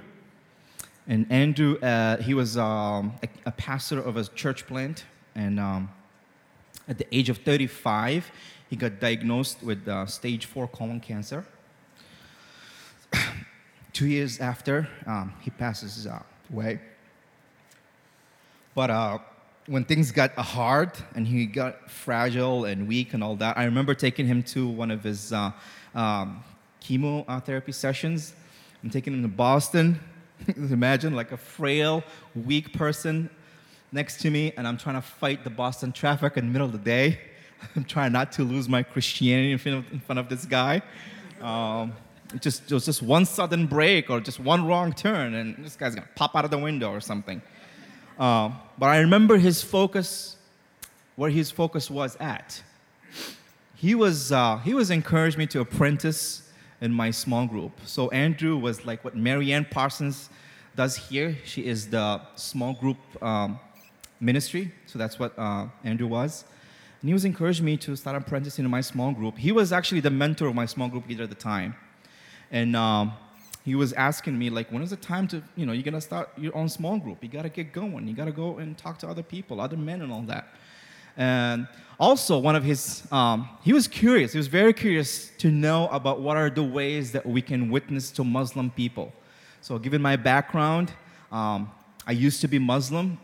And 1.09 1.27
Andrew, 1.29 1.81
uh, 1.81 2.18
he 2.18 2.35
was 2.35 2.57
um, 2.57 3.14
a, 3.20 3.29
a, 3.46 3.51
pastor 3.51 3.99
of 3.99 4.16
a 4.16 4.22
church 4.27 4.64
plant. 4.68 5.07
And 5.35 5.59
um, 5.59 5.90
at 6.87 6.99
the 6.99 7.07
age 7.12 7.31
of 7.31 7.38
35, 7.38 8.31
he 8.70 8.77
got 8.77 9.01
diagnosed 9.01 9.61
with 9.64 9.88
uh, 9.88 10.07
stage 10.07 10.46
four 10.46 10.68
colon 10.68 11.01
cancer 11.01 11.44
two 13.96 14.06
years 14.06 14.40
after, 14.40 14.87
um, 15.06 15.32
he 15.40 15.48
passes 15.48 16.06
uh, 16.06 16.20
away. 16.52 16.78
But 18.74 18.90
uh, 18.90 19.18
when 19.64 19.87
things 19.87 20.12
got 20.12 20.35
hard 20.35 20.90
and 21.14 21.26
he 21.26 21.46
got 21.46 21.90
fragile 21.90 22.66
and 22.66 22.87
weak 22.87 23.14
and 23.14 23.24
all 23.24 23.37
that, 23.37 23.56
I 23.56 23.64
remember 23.64 23.94
taking 23.94 24.26
him 24.26 24.42
to 24.52 24.68
one 24.68 24.90
of 24.90 25.02
his 25.02 25.32
uh, 25.32 25.50
um, 25.94 26.44
chemotherapy 26.80 27.72
sessions. 27.72 28.35
I'm 28.85 28.90
taking 28.90 29.14
him 29.14 29.22
to 29.22 29.28
Boston. 29.28 29.98
Imagine 30.56 31.14
like 31.14 31.32
a 31.32 31.38
frail, 31.38 32.04
weak 32.35 32.74
person 32.74 33.30
next 33.92 34.20
to 34.20 34.30
me, 34.30 34.52
and 34.59 34.68
I'm 34.68 34.76
trying 34.76 34.96
to 34.96 35.00
fight 35.00 35.42
the 35.42 35.48
Boston 35.48 35.90
traffic 35.90 36.37
in 36.37 36.44
the 36.44 36.52
middle 36.52 36.66
of 36.66 36.72
the 36.72 36.78
day. 36.78 37.18
I'm 37.74 37.85
trying 37.85 38.12
not 38.12 38.30
to 38.32 38.44
lose 38.44 38.68
my 38.68 38.82
Christianity 38.82 39.52
in 39.52 39.59
front 39.59 39.78
of, 39.78 39.90
in 39.90 40.00
front 40.00 40.18
of 40.18 40.28
this 40.28 40.44
guy. 40.44 40.82
Um, 41.40 41.94
it 42.34 42.42
just, 42.42 42.70
it 42.70 42.74
was 42.74 42.84
just 42.84 43.02
one 43.02 43.24
sudden 43.24 43.66
break 43.66 44.10
or 44.10 44.20
just 44.20 44.40
one 44.40 44.66
wrong 44.66 44.92
turn, 44.92 45.34
and 45.34 45.56
this 45.64 45.76
guy's 45.76 45.94
gonna 45.94 46.08
pop 46.14 46.34
out 46.36 46.44
of 46.44 46.50
the 46.50 46.58
window 46.58 46.90
or 46.90 47.00
something. 47.00 47.40
Uh, 48.18 48.50
but 48.78 48.86
I 48.86 48.98
remember 48.98 49.36
his 49.36 49.62
focus, 49.62 50.36
where 51.16 51.30
his 51.30 51.50
focus 51.50 51.90
was 51.90 52.16
at. 52.20 52.62
He 53.74 53.94
was, 53.94 54.32
uh, 54.32 54.56
he 54.58 54.72
was 54.74 54.90
encouraged 54.90 55.36
me 55.36 55.46
to 55.48 55.60
apprentice 55.60 56.50
in 56.80 56.92
my 56.92 57.10
small 57.10 57.46
group. 57.46 57.72
So 57.84 58.08
Andrew 58.10 58.56
was 58.56 58.84
like 58.86 59.04
what 59.04 59.14
Marianne 59.16 59.66
Parsons 59.70 60.30
does 60.74 60.96
here. 60.96 61.36
She 61.44 61.66
is 61.66 61.88
the 61.88 62.20
small 62.36 62.74
group 62.74 62.96
um, 63.22 63.58
ministry. 64.20 64.72
So 64.86 64.98
that's 64.98 65.18
what 65.18 65.38
uh, 65.38 65.66
Andrew 65.84 66.06
was. 66.06 66.44
And 67.00 67.08
he 67.08 67.14
was 67.14 67.24
encouraging 67.24 67.64
me 67.64 67.76
to 67.78 67.96
start 67.96 68.16
apprenticing 68.16 68.64
in 68.64 68.70
my 68.70 68.80
small 68.80 69.12
group. 69.12 69.36
He 69.38 69.52
was 69.52 69.72
actually 69.72 70.00
the 70.00 70.10
mentor 70.10 70.48
of 70.48 70.54
my 70.54 70.66
small 70.66 70.88
group 70.88 71.08
leader 71.08 71.24
at 71.24 71.28
the 71.28 71.34
time. 71.34 71.74
And 72.50 72.76
um, 72.76 73.12
he 73.64 73.74
was 73.74 73.92
asking 73.94 74.38
me, 74.38 74.50
like, 74.50 74.70
when 74.70 74.82
is 74.82 74.90
the 74.90 74.96
time 74.96 75.26
to, 75.28 75.42
you 75.56 75.66
know, 75.66 75.72
you're 75.72 75.82
gonna 75.82 76.00
start 76.00 76.30
your 76.38 76.56
own 76.56 76.68
small 76.68 76.98
group? 76.98 77.22
You 77.22 77.28
gotta 77.28 77.48
get 77.48 77.72
going. 77.72 78.06
You 78.06 78.14
gotta 78.14 78.32
go 78.32 78.59
and 78.59 78.76
talk 78.78 78.98
to 78.98 79.09
other 79.09 79.22
people, 79.22 79.61
other 79.61 79.76
men, 79.76 80.02
and 80.02 80.12
all 80.12 80.22
that. 80.22 80.48
And 81.16 81.66
also, 81.98 82.38
one 82.38 82.54
of 82.54 82.62
his, 82.62 83.11
um, 83.11 83.48
he 83.62 83.72
was 83.72 83.88
curious. 83.88 84.32
He 84.32 84.38
was 84.38 84.48
very 84.48 84.72
curious 84.72 85.30
to 85.38 85.50
know 85.50 85.88
about 85.88 86.20
what 86.20 86.37
are 86.37 86.50
the 86.50 86.62
ways 86.62 87.12
that 87.12 87.24
we 87.24 87.40
can 87.40 87.70
witness 87.70 88.11
to 88.12 88.24
Muslim 88.24 88.70
people. 88.70 89.12
So, 89.62 89.78
given 89.78 90.02
my 90.02 90.16
background, 90.16 90.92
um, 91.32 91.70
I 92.06 92.12
used 92.12 92.40
to 92.42 92.48
be 92.48 92.59
Muslim, 92.59 93.18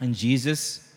and 0.00 0.14
Jesus 0.14 0.92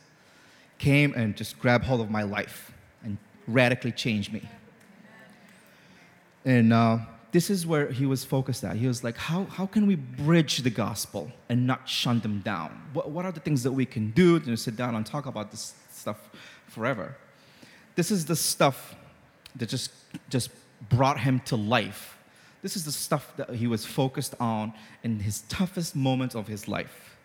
came 0.79 1.13
and 1.13 1.37
just 1.37 1.59
grabbed 1.59 1.85
hold 1.85 2.01
of 2.01 2.09
my 2.09 2.23
life 2.23 2.71
and 3.03 3.17
radically 3.47 3.91
changed 3.91 4.33
me. 4.33 4.41
And 6.43 6.73
uh, 6.73 6.97
this 7.35 7.49
is 7.49 7.67
where 7.67 7.91
he 7.91 8.05
was 8.05 8.23
focused 8.23 8.63
at. 8.63 8.77
He 8.77 8.87
was 8.87 9.03
like, 9.03 9.17
how, 9.17 9.43
how 9.43 9.65
can 9.65 9.87
we 9.87 9.95
bridge 9.95 10.59
the 10.59 10.69
gospel 10.69 11.33
and 11.49 11.67
not 11.67 11.89
shun 11.89 12.21
them 12.21 12.39
down? 12.39 12.71
What, 12.93 13.11
what 13.11 13.25
are 13.25 13.31
the 13.33 13.41
things 13.41 13.61
that 13.63 13.73
we 13.73 13.85
can 13.85 14.11
do 14.11 14.39
to 14.39 14.55
sit 14.55 14.77
down 14.77 14.95
and 14.95 15.05
talk 15.05 15.25
about 15.25 15.51
this 15.51 15.73
stuff 15.91 16.29
forever. 16.69 17.17
This 17.95 18.09
is 18.09 18.23
the 18.23 18.37
stuff 18.37 18.95
that 19.57 19.67
just, 19.67 19.91
just 20.29 20.49
brought 20.87 21.19
him 21.19 21.41
to 21.41 21.57
life. 21.57 22.17
This 22.61 22.77
is 22.77 22.85
the 22.85 22.93
stuff 22.93 23.35
that 23.35 23.49
he 23.49 23.67
was 23.67 23.85
focused 23.85 24.35
on 24.39 24.71
in 25.03 25.19
his 25.19 25.41
toughest 25.49 25.93
moments 25.93 26.35
of 26.35 26.47
his 26.47 26.69
life. 26.69 27.17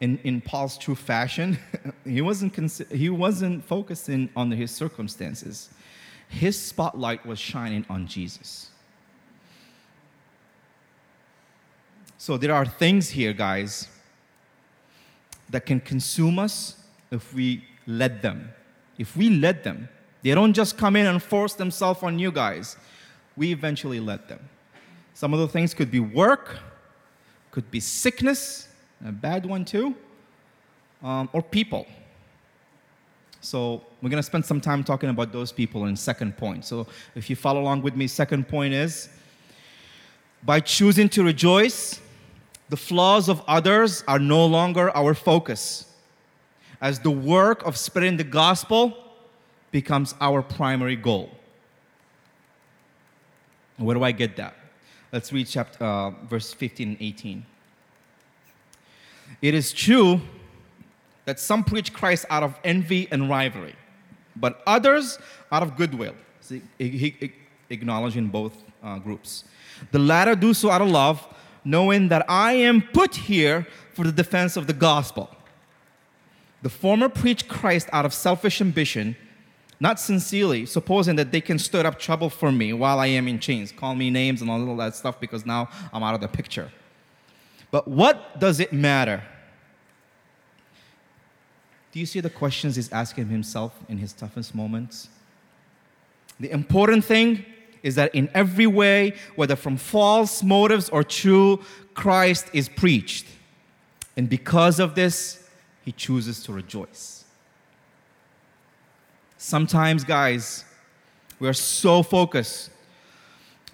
In, 0.00 0.18
in 0.24 0.40
Paul's 0.40 0.76
true 0.76 0.96
fashion, 0.96 1.56
he 2.04 2.20
wasn't, 2.20 2.52
consi- 2.52 2.90
he 2.90 3.10
wasn't 3.10 3.64
focusing 3.64 4.28
on 4.34 4.50
his 4.50 4.72
circumstances. 4.72 5.68
His 6.28 6.60
spotlight 6.60 7.24
was 7.24 7.38
shining 7.38 7.86
on 7.88 8.06
Jesus. 8.06 8.70
So 12.18 12.36
there 12.36 12.52
are 12.52 12.66
things 12.66 13.10
here, 13.10 13.32
guys, 13.32 13.88
that 15.50 15.64
can 15.64 15.80
consume 15.80 16.38
us 16.38 16.82
if 17.10 17.32
we 17.32 17.64
let 17.86 18.22
them. 18.22 18.50
If 18.98 19.16
we 19.16 19.30
let 19.30 19.62
them, 19.62 19.88
they 20.22 20.34
don't 20.34 20.52
just 20.52 20.76
come 20.76 20.96
in 20.96 21.06
and 21.06 21.22
force 21.22 21.54
themselves 21.54 22.02
on 22.02 22.18
you 22.18 22.32
guys. 22.32 22.76
We 23.36 23.52
eventually 23.52 24.00
let 24.00 24.28
them. 24.28 24.40
Some 25.14 25.32
of 25.32 25.40
the 25.40 25.48
things 25.48 25.72
could 25.72 25.90
be 25.90 26.00
work, 26.00 26.58
could 27.50 27.70
be 27.70 27.80
sickness, 27.80 28.68
a 29.06 29.12
bad 29.12 29.46
one 29.46 29.64
too, 29.64 29.94
um, 31.02 31.28
or 31.32 31.42
people. 31.42 31.86
So 33.46 33.80
we're 34.02 34.10
going 34.10 34.18
to 34.18 34.26
spend 34.26 34.44
some 34.44 34.60
time 34.60 34.82
talking 34.82 35.08
about 35.08 35.30
those 35.30 35.52
people 35.52 35.86
in 35.86 35.94
second 35.94 36.36
point. 36.36 36.64
So 36.64 36.88
if 37.14 37.30
you 37.30 37.36
follow 37.36 37.60
along 37.60 37.82
with 37.82 37.94
me, 37.94 38.08
second 38.08 38.48
point 38.48 38.74
is 38.74 39.08
by 40.42 40.58
choosing 40.58 41.08
to 41.10 41.22
rejoice, 41.22 42.00
the 42.70 42.76
flaws 42.76 43.28
of 43.28 43.40
others 43.46 44.02
are 44.08 44.18
no 44.18 44.44
longer 44.44 44.90
our 44.96 45.14
focus, 45.14 45.92
as 46.80 46.98
the 46.98 47.10
work 47.10 47.64
of 47.64 47.76
spreading 47.76 48.16
the 48.16 48.24
gospel 48.24 48.96
becomes 49.70 50.16
our 50.20 50.42
primary 50.42 50.96
goal. 50.96 51.30
Where 53.76 53.94
do 53.94 54.02
I 54.02 54.10
get 54.10 54.34
that? 54.36 54.56
Let's 55.12 55.32
read 55.32 55.46
chapter, 55.46 55.84
uh, 55.84 56.10
verse 56.28 56.52
15 56.52 56.88
and 56.88 56.96
18. 57.00 57.46
It 59.40 59.54
is 59.54 59.72
true 59.72 60.20
that 61.26 61.38
some 61.38 61.62
preach 61.62 61.92
Christ 61.92 62.24
out 62.30 62.42
of 62.42 62.58
envy 62.64 63.08
and 63.10 63.28
rivalry, 63.28 63.74
but 64.34 64.62
others 64.66 65.18
out 65.52 65.62
of 65.62 65.76
goodwill. 65.76 66.14
See, 66.40 66.62
he, 66.78 67.32
acknowledging 67.68 68.28
both 68.28 68.52
uh, 68.82 68.98
groups. 68.98 69.44
The 69.92 69.98
latter 69.98 70.34
do 70.34 70.54
so 70.54 70.70
out 70.70 70.80
of 70.80 70.88
love, 70.88 71.26
knowing 71.64 72.08
that 72.08 72.24
I 72.28 72.52
am 72.52 72.80
put 72.80 73.16
here 73.16 73.66
for 73.92 74.04
the 74.04 74.12
defense 74.12 74.56
of 74.56 74.66
the 74.66 74.72
gospel. 74.72 75.28
The 76.62 76.68
former 76.68 77.08
preach 77.08 77.48
Christ 77.48 77.88
out 77.92 78.04
of 78.06 78.14
selfish 78.14 78.60
ambition, 78.60 79.16
not 79.80 80.00
sincerely, 80.00 80.64
supposing 80.64 81.16
that 81.16 81.32
they 81.32 81.40
can 81.40 81.58
stir 81.58 81.84
up 81.84 81.98
trouble 81.98 82.30
for 82.30 82.50
me 82.50 82.72
while 82.72 82.98
I 82.98 83.06
am 83.08 83.28
in 83.28 83.40
chains, 83.40 83.72
call 83.72 83.94
me 83.94 84.10
names 84.10 84.40
and 84.40 84.50
all 84.50 84.76
that 84.76 84.94
stuff 84.94 85.20
because 85.20 85.44
now 85.44 85.68
I'm 85.92 86.02
out 86.02 86.14
of 86.14 86.20
the 86.20 86.28
picture. 86.28 86.70
But 87.70 87.88
what 87.88 88.38
does 88.38 88.60
it 88.60 88.72
matter? 88.72 89.22
Do 91.96 92.00
you 92.00 92.04
see 92.04 92.20
the 92.20 92.28
questions 92.28 92.76
he's 92.76 92.92
asking 92.92 93.28
himself 93.28 93.72
in 93.88 93.96
his 93.96 94.12
toughest 94.12 94.54
moments? 94.54 95.08
The 96.38 96.50
important 96.50 97.06
thing 97.06 97.42
is 97.82 97.94
that 97.94 98.14
in 98.14 98.28
every 98.34 98.66
way, 98.66 99.14
whether 99.34 99.56
from 99.56 99.78
false 99.78 100.42
motives 100.42 100.90
or 100.90 101.02
true, 101.02 101.64
Christ 101.94 102.50
is 102.52 102.68
preached. 102.68 103.24
And 104.14 104.28
because 104.28 104.78
of 104.78 104.94
this, 104.94 105.48
he 105.86 105.92
chooses 105.92 106.42
to 106.42 106.52
rejoice. 106.52 107.24
Sometimes, 109.38 110.04
guys, 110.04 110.66
we 111.38 111.48
are 111.48 111.54
so 111.54 112.02
focused 112.02 112.68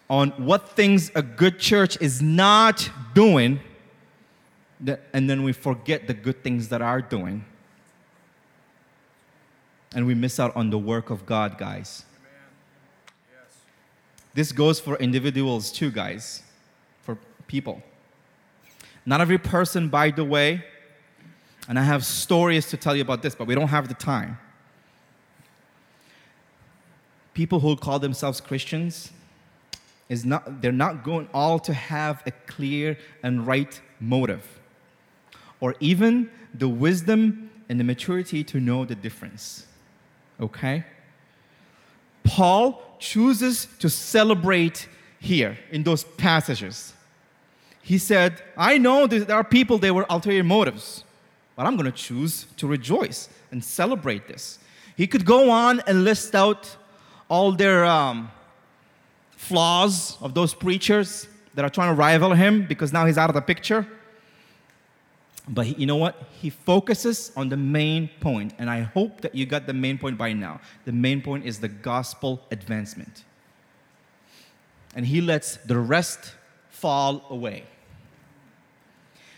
on 0.09 0.31
what 0.47 0.69
things 0.77 1.11
a 1.17 1.23
good 1.23 1.59
church 1.59 2.01
is 2.01 2.23
not 2.23 2.89
doing, 3.15 3.59
and 5.13 5.29
then 5.29 5.43
we 5.43 5.53
forget 5.53 6.07
the 6.07 6.15
good 6.15 6.45
things 6.45 6.69
that 6.69 6.81
are 6.81 7.03
doing. 7.03 7.47
And 9.95 10.07
we 10.07 10.15
miss 10.15 10.41
out 10.41 10.55
on 10.57 10.71
the 10.71 10.79
work 10.79 11.11
of 11.11 11.27
God, 11.27 11.59
guys. 11.59 12.05
Yes. 13.31 13.57
This 14.35 14.53
goes 14.53 14.81
for 14.81 14.97
individuals 14.97 15.71
too, 15.71 15.91
guys, 15.91 16.43
for 17.03 17.19
people. 17.47 17.83
Not 19.05 19.21
every 19.21 19.39
person, 19.39 19.89
by 19.89 20.11
the 20.11 20.25
way, 20.25 20.65
and 21.69 21.79
I 21.79 21.83
have 21.83 22.05
stories 22.05 22.69
to 22.71 22.77
tell 22.77 22.97
you 22.97 23.03
about 23.03 23.23
this, 23.23 23.35
but 23.35 23.47
we 23.47 23.55
don't 23.55 23.69
have 23.69 23.89
the 23.89 23.95
time 23.95 24.39
people 27.35 27.61
who 27.61 27.77
call 27.77 27.99
themselves 27.99 28.41
Christians 28.41 29.11
is 30.09 30.25
not 30.25 30.61
they're 30.61 30.73
not 30.73 31.05
going 31.05 31.29
all 31.33 31.59
to 31.59 31.73
have 31.73 32.23
a 32.27 32.31
clear 32.47 32.99
and 33.23 33.47
right 33.47 33.81
motive 34.01 34.61
or 35.61 35.75
even 35.81 36.31
the 36.55 36.69
wisdom 36.69 37.51
and 37.69 37.81
the 37.81 37.85
maturity 37.85 38.45
to 38.45 38.61
know 38.61 38.85
the 38.85 38.95
difference. 38.95 39.67
Okay? 40.43 40.85
Paul 42.25 42.83
chooses 42.99 43.67
to 43.79 43.89
celebrate 43.89 44.89
here 45.19 45.57
in 45.71 45.85
those 45.85 46.05
passages. 46.05 46.93
He 47.83 47.99
said, 47.99 48.43
I 48.57 48.79
know 48.79 49.07
there 49.07 49.37
are 49.37 49.45
people 49.45 49.79
that 49.79 49.95
were 49.95 50.07
ulterior 50.11 50.45
motives, 50.45 51.05
but 51.57 51.67
I'm 51.67 51.77
going 51.77 51.91
to 51.91 51.97
choose 51.97 52.47
to 52.57 52.67
rejoice 52.67 53.29
and 53.51 53.63
celebrate 53.63 54.29
this. 54.29 54.59
He 54.97 55.07
could 55.07 55.25
go 55.25 55.51
on 55.51 55.81
and 55.87 56.05
list 56.05 56.35
out 56.35 56.77
all 57.29 57.53
their 57.53 57.85
um, 57.85 58.31
flaws 59.31 60.17
of 60.21 60.35
those 60.35 60.55
preachers 60.55 61.29
that 61.55 61.65
are 61.65 61.71
trying 61.71 61.95
to 61.95 61.95
rival 61.95 62.33
him 62.35 62.67
because 62.67 62.93
now 62.93 63.07
he's 63.07 63.19
out 63.19 63.31
of 63.31 63.35
the 63.35 63.41
picture. 63.41 63.87
But 65.53 65.67
he, 65.67 65.75
you 65.75 65.87
know 65.87 65.97
what? 65.97 66.17
He 66.41 66.49
focuses 66.49 67.31
on 67.37 67.51
the 67.51 67.59
main 67.59 68.09
point, 68.21 68.55
and 68.59 68.71
I 68.71 68.81
hope 68.81 69.21
that 69.21 69.35
you 69.35 69.45
got 69.45 69.67
the 69.67 69.75
main 69.75 69.99
point 69.99 70.17
by 70.17 70.33
now. 70.33 70.63
The 70.87 70.93
main 70.93 71.21
point 71.21 71.45
is 71.45 71.61
the 71.61 71.69
gospel 71.69 72.41
advancement. 72.51 73.25
And 74.95 75.07
he 75.07 75.21
lets 75.21 75.57
the 75.59 75.79
rest 75.79 76.35
fall 76.71 77.27
away. 77.29 77.65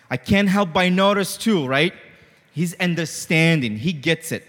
I 0.09 0.17
can't 0.17 0.49
help 0.49 0.73
but 0.73 0.93
notice 0.93 1.37
too, 1.37 1.67
right? 1.67 1.93
He's 2.53 2.75
understanding, 2.79 3.79
he 3.79 3.93
gets 3.93 4.31
it. 4.31 4.47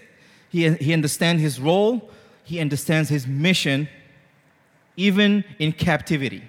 He, 0.48 0.70
he 0.74 0.92
understands 0.92 1.42
his 1.42 1.58
role, 1.58 2.10
he 2.44 2.60
understands 2.60 3.08
his 3.08 3.26
mission 3.26 3.88
even 4.96 5.44
in 5.58 5.72
captivity. 5.72 6.44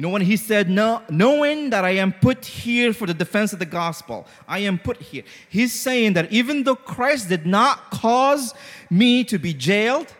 You 0.00 0.06
know, 0.06 0.12
when 0.12 0.22
he 0.22 0.38
said, 0.38 0.70
no, 0.70 1.02
knowing 1.10 1.68
that 1.68 1.84
I 1.84 1.90
am 1.90 2.14
put 2.14 2.46
here 2.46 2.94
for 2.94 3.06
the 3.06 3.12
defense 3.12 3.52
of 3.52 3.58
the 3.58 3.66
gospel, 3.66 4.26
I 4.48 4.60
am 4.60 4.78
put 4.78 4.96
here. 4.96 5.24
He's 5.50 5.78
saying 5.78 6.14
that 6.14 6.32
even 6.32 6.64
though 6.64 6.74
Christ 6.74 7.28
did 7.28 7.44
not 7.44 7.90
cause 7.90 8.54
me 8.88 9.24
to 9.24 9.38
be 9.38 9.52
jailed, 9.52 10.14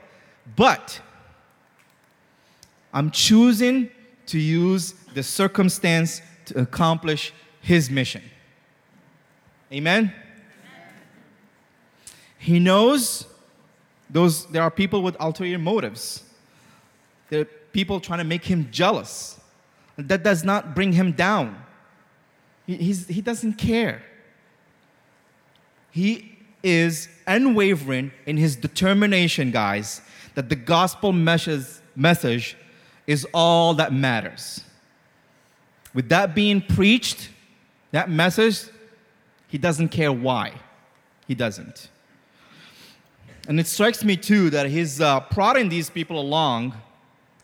but 0.54 1.00
I'm 2.92 3.10
choosing 3.10 3.88
to 4.26 4.38
use 4.38 4.92
the 5.14 5.22
circumstance 5.22 6.20
to 6.44 6.60
accomplish 6.60 7.32
his 7.62 7.88
mission. 7.88 8.22
Amen? 9.72 10.12
He 12.36 12.58
knows 12.58 13.26
those, 14.10 14.44
there 14.48 14.62
are 14.62 14.70
people 14.70 15.02
with 15.02 15.16
ulterior 15.18 15.58
motives. 15.58 16.22
There 17.30 17.40
are 17.40 17.48
people 17.72 17.98
trying 17.98 18.18
to 18.18 18.24
make 18.24 18.44
him 18.44 18.68
jealous. 18.70 19.39
That 20.08 20.22
does 20.22 20.44
not 20.44 20.74
bring 20.74 20.92
him 20.92 21.12
down. 21.12 21.62
He, 22.66 22.92
he 22.92 23.20
doesn't 23.20 23.54
care. 23.54 24.02
He 25.90 26.38
is 26.62 27.08
unwavering 27.26 28.12
in 28.26 28.36
his 28.36 28.56
determination, 28.56 29.50
guys, 29.50 30.02
that 30.34 30.48
the 30.48 30.56
gospel 30.56 31.12
message 31.12 32.56
is 33.06 33.26
all 33.34 33.74
that 33.74 33.92
matters. 33.92 34.62
With 35.92 36.08
that 36.10 36.34
being 36.34 36.60
preached, 36.60 37.30
that 37.90 38.08
message, 38.08 38.64
he 39.48 39.58
doesn't 39.58 39.88
care 39.88 40.12
why. 40.12 40.52
He 41.26 41.34
doesn't. 41.34 41.88
And 43.48 43.58
it 43.58 43.66
strikes 43.66 44.04
me 44.04 44.16
too 44.16 44.50
that 44.50 44.66
he's 44.66 45.00
uh, 45.00 45.20
prodding 45.20 45.68
these 45.68 45.90
people 45.90 46.20
along, 46.20 46.74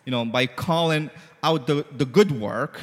you 0.05 0.11
know, 0.11 0.23
by 0.23 0.45
calling 0.45 1.09
out 1.43 1.67
the, 1.67 1.85
the 1.95 2.05
good 2.05 2.31
work 2.31 2.79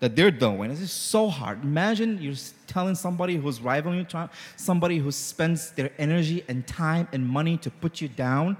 that 0.00 0.16
they're 0.16 0.30
doing. 0.30 0.70
It's 0.70 0.80
just 0.80 1.06
so 1.06 1.28
hard. 1.28 1.62
Imagine 1.62 2.20
you're 2.20 2.34
telling 2.66 2.94
somebody 2.94 3.36
who's 3.36 3.60
rivaling 3.60 4.06
you, 4.10 4.28
somebody 4.56 4.98
who 4.98 5.10
spends 5.10 5.70
their 5.70 5.90
energy 5.98 6.44
and 6.48 6.66
time 6.66 7.08
and 7.12 7.26
money 7.26 7.56
to 7.58 7.70
put 7.70 8.00
you 8.00 8.08
down, 8.08 8.56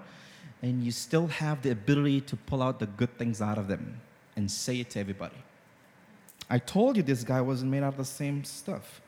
and 0.63 0.83
you 0.83 0.91
still 0.91 1.27
have 1.27 1.61
the 1.63 1.71
ability 1.71 2.23
to 2.23 2.37
pull 2.37 2.63
out 2.63 2.79
the 2.79 2.87
good 2.87 3.19
things 3.19 3.43
out 3.43 3.59
of 3.59 3.69
them 3.69 4.01
and 4.37 4.51
say 4.51 4.81
it 4.81 4.91
to 4.91 5.01
everybody. 5.01 5.37
I 6.49 6.59
told 6.59 6.97
you 6.97 7.03
this 7.03 7.25
guy 7.25 7.41
wasn't 7.41 7.71
made 7.71 7.83
out 7.83 7.93
of 7.93 7.99
the 7.99 8.05
same 8.05 8.45
stuff. 8.45 9.01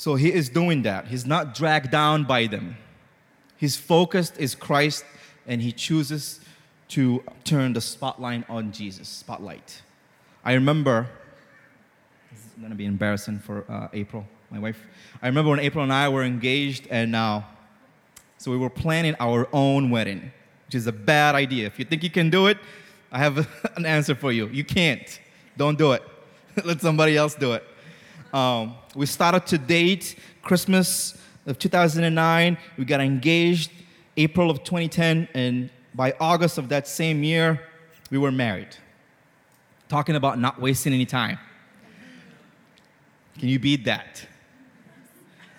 So 0.00 0.14
he 0.14 0.32
is 0.32 0.48
doing 0.48 0.80
that. 0.84 1.08
He's 1.08 1.26
not 1.26 1.54
dragged 1.54 1.90
down 1.90 2.24
by 2.24 2.46
them. 2.46 2.78
His 3.58 3.76
focus 3.76 4.32
is 4.38 4.54
Christ, 4.54 5.04
and 5.46 5.60
he 5.60 5.72
chooses 5.72 6.40
to 6.88 7.22
turn 7.44 7.74
the 7.74 7.82
spotlight 7.82 8.48
on 8.48 8.72
Jesus. 8.72 9.10
Spotlight. 9.10 9.82
I 10.42 10.54
remember, 10.54 11.06
this 12.32 12.40
is 12.40 12.52
going 12.58 12.70
to 12.70 12.76
be 12.76 12.86
embarrassing 12.86 13.40
for 13.40 13.70
uh, 13.70 13.88
April, 13.92 14.24
my 14.50 14.58
wife. 14.58 14.82
I 15.20 15.26
remember 15.26 15.50
when 15.50 15.60
April 15.60 15.84
and 15.84 15.92
I 15.92 16.08
were 16.08 16.24
engaged, 16.24 16.86
and 16.88 17.12
now, 17.12 17.36
uh, 17.36 17.42
so 18.38 18.50
we 18.50 18.56
were 18.56 18.70
planning 18.70 19.16
our 19.20 19.48
own 19.52 19.90
wedding, 19.90 20.32
which 20.64 20.76
is 20.76 20.86
a 20.86 20.92
bad 20.92 21.34
idea. 21.34 21.66
If 21.66 21.78
you 21.78 21.84
think 21.84 22.02
you 22.02 22.10
can 22.10 22.30
do 22.30 22.46
it, 22.46 22.56
I 23.12 23.18
have 23.18 23.46
an 23.76 23.84
answer 23.84 24.14
for 24.14 24.32
you. 24.32 24.48
You 24.48 24.64
can't. 24.64 25.20
Don't 25.58 25.76
do 25.76 25.92
it. 25.92 26.02
Let 26.64 26.80
somebody 26.80 27.18
else 27.18 27.34
do 27.34 27.52
it. 27.52 27.64
Um, 28.32 28.74
we 28.94 29.06
started 29.06 29.46
to 29.46 29.58
date 29.58 30.16
Christmas 30.42 31.18
of 31.46 31.58
2009. 31.58 32.58
We 32.76 32.84
got 32.84 33.00
engaged 33.00 33.72
April 34.16 34.50
of 34.50 34.62
2010, 34.62 35.28
and 35.34 35.70
by 35.94 36.14
August 36.20 36.58
of 36.58 36.68
that 36.68 36.86
same 36.86 37.24
year, 37.24 37.60
we 38.10 38.18
were 38.18 38.30
married. 38.30 38.76
Talking 39.88 40.14
about 40.14 40.38
not 40.38 40.60
wasting 40.60 40.92
any 40.92 41.06
time. 41.06 41.38
Can 43.38 43.48
you 43.48 43.58
beat 43.58 43.84
that? 43.86 44.24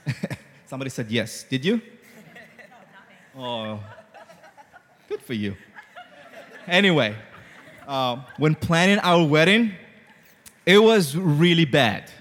Somebody 0.67 0.89
said 0.89 1.11
yes. 1.11 1.43
Did 1.43 1.65
you? 1.65 1.81
Oh, 3.33 3.79
good 5.07 5.21
for 5.21 5.33
you. 5.33 5.55
Anyway, 6.67 7.15
uh, 7.87 8.17
when 8.37 8.55
planning 8.55 8.99
our 8.99 9.25
wedding, 9.25 9.71
it 10.65 10.79
was 10.79 11.15
really 11.15 11.63
bad. 11.63 12.11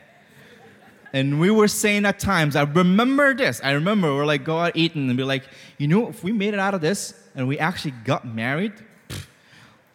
And 1.12 1.40
we 1.40 1.50
were 1.50 1.68
saying 1.68 2.04
at 2.04 2.18
times, 2.18 2.54
I 2.54 2.62
remember 2.62 3.34
this. 3.34 3.60
I 3.64 3.72
remember 3.72 4.14
we're 4.14 4.26
like, 4.26 4.44
go 4.44 4.58
out 4.58 4.76
eating 4.76 5.08
and 5.08 5.16
be 5.16 5.24
like, 5.24 5.44
you 5.78 5.88
know, 5.88 6.08
if 6.08 6.22
we 6.22 6.32
made 6.32 6.54
it 6.54 6.60
out 6.60 6.74
of 6.74 6.80
this 6.80 7.14
and 7.34 7.48
we 7.48 7.58
actually 7.58 7.94
got 8.04 8.26
married, 8.26 8.72
pff, 9.08 9.26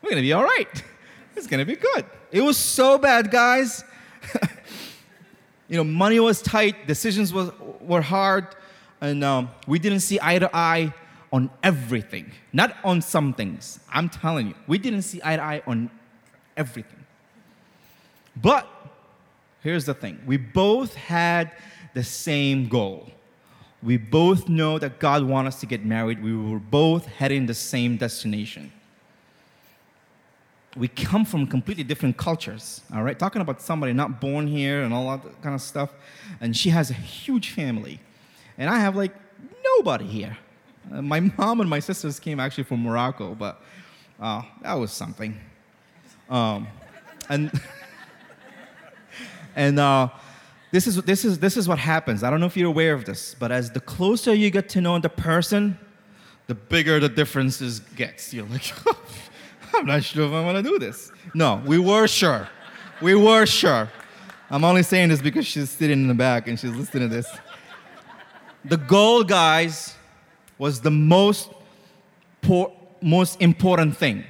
we're 0.01 0.09
gonna 0.09 0.21
be 0.21 0.33
all 0.33 0.43
right. 0.43 0.83
It's 1.37 1.47
gonna 1.47 1.65
be 1.65 1.75
good. 1.75 2.05
It 2.31 2.39
was 2.39 2.57
so 2.57 2.97
bad, 2.97 3.29
guys. 3.29 3.83
you 5.67 5.75
know, 5.75 5.83
money 5.83 6.17
was 6.17 6.41
tight, 6.41 6.87
decisions 6.87 7.33
was, 7.33 7.51
were 7.81 8.01
hard, 8.01 8.55
and 9.01 9.21
um, 9.21 9.49
we 9.67 9.77
didn't 9.77 9.99
see 9.99 10.17
eye 10.21 10.39
to 10.39 10.49
eye 10.55 10.93
on 11.33 11.49
everything, 11.61 12.31
not 12.53 12.77
on 12.85 13.01
some 13.01 13.33
things. 13.33 13.81
I'm 13.91 14.07
telling 14.07 14.47
you, 14.47 14.55
we 14.65 14.77
didn't 14.77 15.01
see 15.01 15.19
eye 15.25 15.35
to 15.35 15.43
eye 15.43 15.61
on 15.67 15.89
everything. 16.55 17.05
But 18.41 18.65
here's 19.65 19.85
the 19.85 19.95
thing 19.95 20.21
we 20.27 20.37
both 20.37 20.93
had 20.93 21.51
the 21.95 22.03
same 22.03 22.69
goal. 22.69 23.09
We 23.81 23.97
both 23.97 24.47
know 24.47 24.79
that 24.79 24.99
God 24.99 25.23
wants 25.23 25.55
us 25.55 25.59
to 25.61 25.65
get 25.65 25.83
married. 25.83 26.23
We 26.23 26.35
were 26.35 26.59
both 26.59 27.05
heading 27.07 27.47
the 27.47 27.53
same 27.53 27.97
destination. 27.97 28.71
We 30.75 30.87
come 30.87 31.25
from 31.25 31.47
completely 31.47 31.83
different 31.83 32.17
cultures, 32.17 32.81
all 32.93 33.03
right? 33.03 33.17
Talking 33.17 33.41
about 33.41 33.61
somebody 33.61 33.93
not 33.93 34.19
born 34.19 34.45
here 34.47 34.83
and 34.83 34.93
all 34.93 35.17
that 35.17 35.41
kind 35.41 35.55
of 35.55 35.61
stuff. 35.61 35.89
And 36.41 36.55
she 36.55 36.69
has 36.69 36.89
a 36.89 36.93
huge 36.93 37.49
family. 37.51 37.99
And 38.57 38.69
I 38.69 38.79
have 38.79 38.95
like 38.95 39.13
nobody 39.63 40.05
here. 40.05 40.37
Uh, 40.91 41.01
my 41.01 41.19
mom 41.37 41.61
and 41.61 41.69
my 41.69 41.79
sisters 41.79 42.19
came 42.19 42.39
actually 42.39 42.65
from 42.65 42.83
Morocco, 42.83 43.33
but 43.33 43.61
uh, 44.19 44.41
that 44.61 44.73
was 44.73 44.91
something. 44.91 45.39
Um, 46.29 46.67
and 47.29 47.51
and 49.55 49.79
uh, 49.79 50.09
this, 50.71 50.87
is, 50.87 51.01
this, 51.03 51.23
is, 51.23 51.39
this 51.39 51.57
is 51.57 51.67
what 51.67 51.79
happens. 51.79 52.23
I 52.23 52.29
don't 52.29 52.39
know 52.39 52.45
if 52.45 52.57
you're 52.57 52.67
aware 52.67 52.93
of 52.93 53.05
this, 53.05 53.35
but 53.39 53.51
as 53.51 53.71
the 53.71 53.79
closer 53.79 54.33
you 54.33 54.49
get 54.51 54.67
to 54.69 54.81
know 54.81 54.99
the 54.99 55.09
person, 55.09 55.79
the 56.47 56.55
bigger 56.55 56.99
the 56.99 57.09
differences 57.09 57.79
gets. 57.79 58.33
You're 58.33 58.45
like, 58.47 58.73
I'm 59.73 59.85
not 59.85 60.03
sure 60.03 60.27
if 60.27 60.33
I 60.33 60.43
want 60.43 60.57
to 60.57 60.63
do 60.63 60.77
this. 60.77 61.11
No, 61.33 61.61
we 61.65 61.79
were 61.79 62.07
sure. 62.07 62.47
We 63.01 63.15
were 63.15 63.45
sure. 63.45 63.89
I'm 64.49 64.63
only 64.63 64.83
saying 64.83 65.09
this 65.09 65.21
because 65.21 65.45
she's 65.45 65.69
sitting 65.69 66.01
in 66.01 66.07
the 66.07 66.13
back 66.13 66.47
and 66.47 66.59
she's 66.59 66.71
listening 66.71 67.09
to 67.09 67.15
this. 67.15 67.27
The 68.63 68.77
goal, 68.77 69.23
guys, 69.23 69.95
was 70.57 70.81
the 70.81 70.91
most, 70.91 71.49
por- 72.41 72.73
most 73.01 73.41
important 73.41 73.97
thing. 73.97 74.23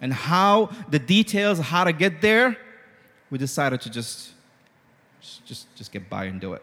And 0.00 0.12
how 0.12 0.70
the 0.88 0.98
details, 0.98 1.58
how 1.58 1.84
to 1.84 1.92
get 1.92 2.20
there, 2.20 2.56
we 3.30 3.38
decided 3.38 3.80
to 3.82 3.90
just 3.90 4.32
just, 5.44 5.74
just 5.76 5.92
get 5.92 6.08
by 6.08 6.24
and 6.24 6.40
do 6.40 6.54
it. 6.54 6.62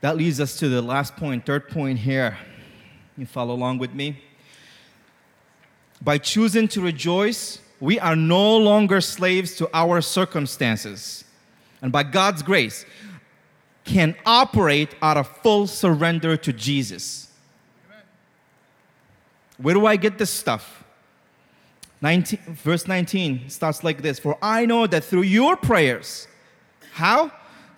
That 0.00 0.16
leads 0.16 0.40
us 0.40 0.56
to 0.58 0.68
the 0.68 0.82
last 0.82 1.16
point, 1.16 1.44
third 1.44 1.68
point 1.68 1.98
here. 1.98 2.38
You 3.16 3.26
follow 3.26 3.54
along 3.54 3.78
with 3.78 3.92
me? 3.92 4.22
By 6.00 6.18
choosing 6.18 6.68
to 6.68 6.80
rejoice, 6.80 7.60
we 7.80 7.98
are 7.98 8.14
no 8.14 8.56
longer 8.56 9.00
slaves 9.00 9.56
to 9.56 9.68
our 9.74 10.00
circumstances. 10.00 11.24
And 11.82 11.90
by 11.90 12.04
God's 12.04 12.42
grace, 12.42 12.84
can 13.84 14.14
operate 14.26 14.94
out 15.00 15.16
of 15.16 15.26
full 15.38 15.66
surrender 15.66 16.36
to 16.36 16.52
Jesus. 16.52 17.32
Where 19.56 19.74
do 19.74 19.86
I 19.86 19.96
get 19.96 20.18
this 20.18 20.30
stuff? 20.30 20.84
19, 22.00 22.38
verse 22.48 22.86
19 22.86 23.48
starts 23.50 23.82
like 23.82 24.02
this 24.02 24.18
For 24.20 24.38
I 24.40 24.66
know 24.66 24.86
that 24.86 25.02
through 25.02 25.22
your 25.22 25.56
prayers, 25.56 26.28
how? 26.98 27.32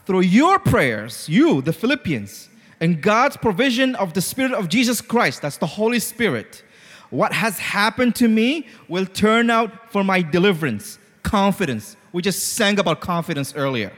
Through 0.06 0.22
your 0.22 0.58
prayers, 0.58 1.28
you, 1.28 1.62
the 1.62 1.72
Philippians, 1.72 2.48
and 2.80 3.00
God's 3.00 3.36
provision 3.36 3.94
of 3.94 4.14
the 4.14 4.20
Spirit 4.20 4.52
of 4.52 4.68
Jesus 4.68 5.00
Christ, 5.00 5.42
that's 5.42 5.58
the 5.58 5.66
Holy 5.66 6.00
Spirit. 6.00 6.64
What 7.10 7.32
has 7.32 7.58
happened 7.58 8.14
to 8.16 8.28
me 8.28 8.66
will 8.88 9.06
turn 9.06 9.50
out 9.50 9.92
for 9.92 10.02
my 10.02 10.22
deliverance. 10.22 10.98
Confidence. 11.22 11.96
We 12.12 12.22
just 12.22 12.54
sang 12.54 12.78
about 12.78 13.00
confidence 13.00 13.54
earlier. 13.54 13.92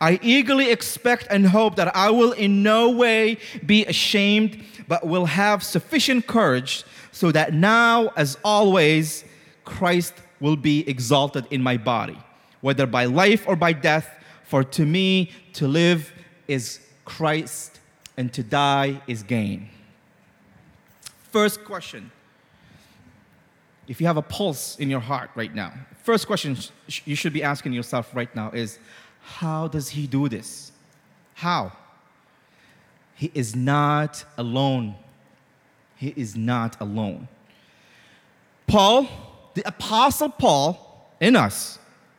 I 0.00 0.18
eagerly 0.22 0.70
expect 0.70 1.26
and 1.30 1.46
hope 1.46 1.76
that 1.76 1.94
I 1.96 2.10
will 2.10 2.32
in 2.32 2.62
no 2.62 2.90
way 2.90 3.38
be 3.64 3.84
ashamed, 3.86 4.62
but 4.86 5.06
will 5.06 5.26
have 5.26 5.62
sufficient 5.62 6.26
courage 6.26 6.84
so 7.12 7.32
that 7.32 7.54
now, 7.54 8.08
as 8.16 8.36
always, 8.44 9.24
Christ 9.64 10.14
will 10.40 10.56
be 10.56 10.88
exalted 10.88 11.46
in 11.50 11.62
my 11.62 11.76
body, 11.76 12.18
whether 12.60 12.86
by 12.86 13.06
life 13.06 13.44
or 13.48 13.56
by 13.56 13.72
death. 13.72 14.08
For 14.44 14.62
to 14.62 14.86
me, 14.86 15.30
to 15.54 15.66
live 15.66 16.12
is 16.46 16.80
Christ, 17.04 17.80
and 18.16 18.32
to 18.32 18.42
die 18.42 19.02
is 19.06 19.22
gain. 19.22 19.68
First 21.30 21.64
question 21.64 22.10
if 23.86 24.00
you 24.00 24.06
have 24.06 24.16
a 24.16 24.22
pulse 24.22 24.78
in 24.78 24.88
your 24.88 25.00
heart 25.00 25.30
right 25.34 25.54
now, 25.54 25.72
first 26.02 26.26
question 26.26 26.56
you 27.04 27.14
should 27.14 27.32
be 27.32 27.42
asking 27.42 27.72
yourself 27.72 28.14
right 28.14 28.34
now 28.34 28.50
is 28.50 28.78
how 29.20 29.68
does 29.68 29.88
he 29.90 30.06
do 30.06 30.28
this? 30.28 30.72
How? 31.34 31.72
He 33.14 33.30
is 33.34 33.54
not 33.54 34.24
alone. 34.36 34.94
He 35.96 36.12
is 36.16 36.36
not 36.36 36.80
alone. 36.80 37.28
Paul, 38.66 39.08
the 39.54 39.66
Apostle 39.66 40.30
Paul 40.30 41.10
in 41.20 41.36
us, 41.36 41.78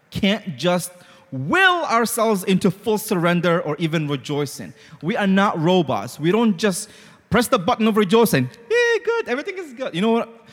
can't 0.09 0.57
just 0.57 0.91
will 1.31 1.85
ourselves 1.85 2.43
into 2.43 2.71
full 2.71 2.97
surrender 2.97 3.61
or 3.61 3.75
even 3.77 4.07
rejoicing. 4.07 4.73
We 5.01 5.17
are 5.17 5.27
not 5.27 5.59
robots. 5.59 6.19
We 6.19 6.31
don't 6.31 6.57
just 6.57 6.89
press 7.29 7.47
the 7.47 7.59
button 7.59 7.87
of 7.87 7.97
rejoicing. 7.97 8.49
Yeah, 8.69 9.03
good, 9.03 9.27
everything 9.27 9.57
is 9.57 9.73
good. 9.73 9.93
You 9.95 10.01
know 10.01 10.11
what? 10.11 10.47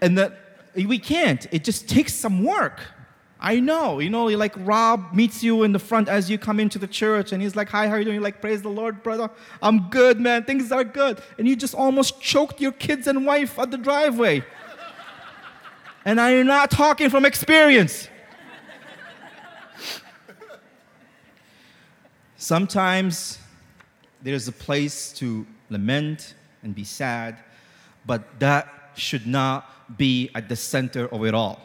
And 0.00 0.18
that 0.18 0.70
we 0.74 0.98
can't. 0.98 1.46
It 1.50 1.64
just 1.64 1.88
takes 1.88 2.14
some 2.14 2.44
work. 2.44 2.80
I 3.40 3.60
know, 3.60 4.00
you 4.00 4.10
know, 4.10 4.26
like 4.26 4.54
Rob 4.58 5.14
meets 5.14 5.44
you 5.44 5.62
in 5.62 5.70
the 5.72 5.78
front 5.78 6.08
as 6.08 6.28
you 6.28 6.38
come 6.38 6.58
into 6.58 6.78
the 6.78 6.88
church 6.88 7.30
and 7.32 7.40
he's 7.40 7.54
like, 7.54 7.68
Hi, 7.68 7.86
how 7.86 7.94
are 7.94 7.98
you 7.98 8.04
doing? 8.04 8.16
You're 8.16 8.22
like, 8.22 8.40
Praise 8.40 8.62
the 8.62 8.68
Lord, 8.68 9.02
brother. 9.02 9.30
I'm 9.62 9.88
good, 9.90 10.18
man. 10.18 10.44
Things 10.44 10.72
are 10.72 10.82
good. 10.82 11.22
And 11.38 11.46
you 11.46 11.54
just 11.54 11.74
almost 11.74 12.20
choked 12.20 12.60
your 12.60 12.72
kids 12.72 13.06
and 13.06 13.24
wife 13.24 13.56
at 13.58 13.70
the 13.70 13.78
driveway. 13.78 14.42
and 16.04 16.20
I'm 16.20 16.48
not 16.48 16.70
talking 16.72 17.10
from 17.10 17.24
experience. 17.24 18.08
Sometimes 22.38 23.38
there's 24.22 24.46
a 24.46 24.52
place 24.52 25.12
to 25.14 25.44
lament 25.70 26.34
and 26.62 26.72
be 26.72 26.84
sad, 26.84 27.36
but 28.06 28.38
that 28.38 28.92
should 28.94 29.26
not 29.26 29.98
be 29.98 30.30
at 30.36 30.48
the 30.48 30.54
center 30.54 31.08
of 31.12 31.24
it 31.24 31.34
all. 31.34 31.60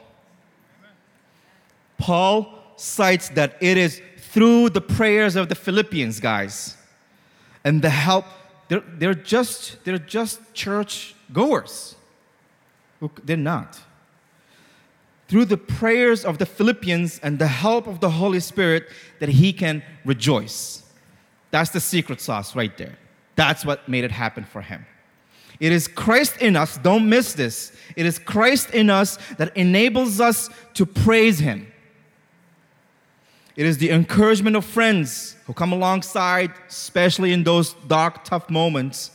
Paul 1.99 2.59
cites 2.75 3.29
that 3.29 3.55
it 3.61 3.77
is 3.77 4.01
through 4.17 4.71
the 4.71 4.81
prayers 4.81 5.35
of 5.35 5.47
the 5.47 5.55
Philippians, 5.55 6.19
guys, 6.19 6.75
and 7.63 7.81
the 7.81 7.91
help. 7.91 8.25
They're, 8.67 8.83
they're, 8.97 9.13
just, 9.13 9.83
they're 9.85 9.99
just 9.99 10.55
church 10.55 11.13
goers. 11.31 11.95
They're 13.23 13.37
not. 13.37 13.79
Through 15.27 15.45
the 15.45 15.57
prayers 15.57 16.25
of 16.25 16.37
the 16.37 16.45
Philippians 16.45 17.19
and 17.19 17.39
the 17.39 17.47
help 17.47 17.87
of 17.87 17.99
the 17.99 18.09
Holy 18.09 18.39
Spirit, 18.39 18.87
that 19.19 19.29
he 19.29 19.53
can 19.53 19.83
rejoice. 20.05 20.83
That's 21.51 21.69
the 21.69 21.79
secret 21.79 22.19
sauce 22.19 22.55
right 22.55 22.75
there. 22.77 22.97
That's 23.35 23.65
what 23.65 23.87
made 23.87 24.03
it 24.03 24.11
happen 24.11 24.43
for 24.43 24.61
him. 24.61 24.85
It 25.59 25.71
is 25.71 25.87
Christ 25.87 26.37
in 26.41 26.55
us, 26.55 26.77
don't 26.77 27.07
miss 27.07 27.33
this. 27.33 27.71
It 27.95 28.05
is 28.05 28.19
Christ 28.19 28.71
in 28.71 28.89
us 28.89 29.17
that 29.37 29.55
enables 29.55 30.19
us 30.19 30.49
to 30.73 30.85
praise 30.85 31.39
him. 31.39 31.71
It 33.55 33.65
is 33.65 33.77
the 33.77 33.91
encouragement 33.91 34.55
of 34.55 34.65
friends 34.65 35.35
who 35.45 35.53
come 35.53 35.71
alongside, 35.71 36.51
especially 36.67 37.33
in 37.33 37.43
those 37.43 37.73
dark, 37.87 38.23
tough 38.23 38.49
moments 38.49 39.11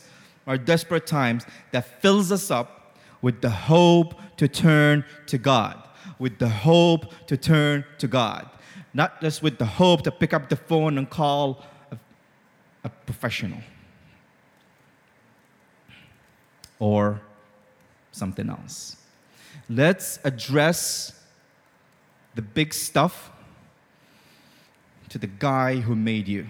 or 0.47 0.57
desperate 0.57 1.05
times, 1.05 1.45
that 1.71 2.01
fills 2.01 2.31
us 2.31 2.49
up 2.49 2.95
with 3.21 3.41
the 3.41 3.49
hope 3.49 4.15
to 4.37 4.47
turn 4.47 5.03
to 5.27 5.37
God. 5.37 5.77
With 6.19 6.37
the 6.37 6.49
hope 6.49 7.13
to 7.27 7.37
turn 7.37 7.85
to 7.97 8.07
God. 8.07 8.49
Not 8.93 9.21
just 9.21 9.41
with 9.41 9.57
the 9.57 9.65
hope 9.65 10.03
to 10.03 10.11
pick 10.11 10.33
up 10.33 10.49
the 10.49 10.55
phone 10.55 10.97
and 10.97 11.09
call 11.09 11.65
a, 11.91 11.97
a 12.83 12.89
professional 12.89 13.59
or 16.79 17.21
something 18.11 18.49
else. 18.49 18.97
Let's 19.69 20.19
address 20.23 21.13
the 22.35 22.41
big 22.41 22.73
stuff 22.73 23.31
to 25.09 25.17
the 25.17 25.27
guy 25.27 25.77
who 25.77 25.95
made 25.95 26.27
you 26.27 26.47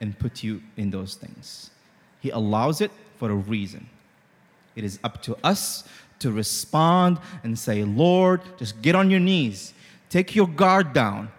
and 0.00 0.18
put 0.18 0.42
you 0.42 0.62
in 0.76 0.90
those 0.90 1.14
things. 1.14 1.70
He 2.20 2.30
allows 2.30 2.80
it 2.80 2.90
for 3.16 3.30
a 3.30 3.34
reason. 3.34 3.88
It 4.74 4.84
is 4.84 4.98
up 5.02 5.22
to 5.22 5.36
us 5.42 5.88
to 6.20 6.30
respond 6.30 7.18
and 7.44 7.58
say, 7.58 7.84
Lord, 7.84 8.40
just 8.58 8.80
get 8.82 8.94
on 8.94 9.10
your 9.10 9.20
knees, 9.20 9.74
take 10.08 10.34
your 10.34 10.48
guard 10.48 10.92
down. 10.92 11.30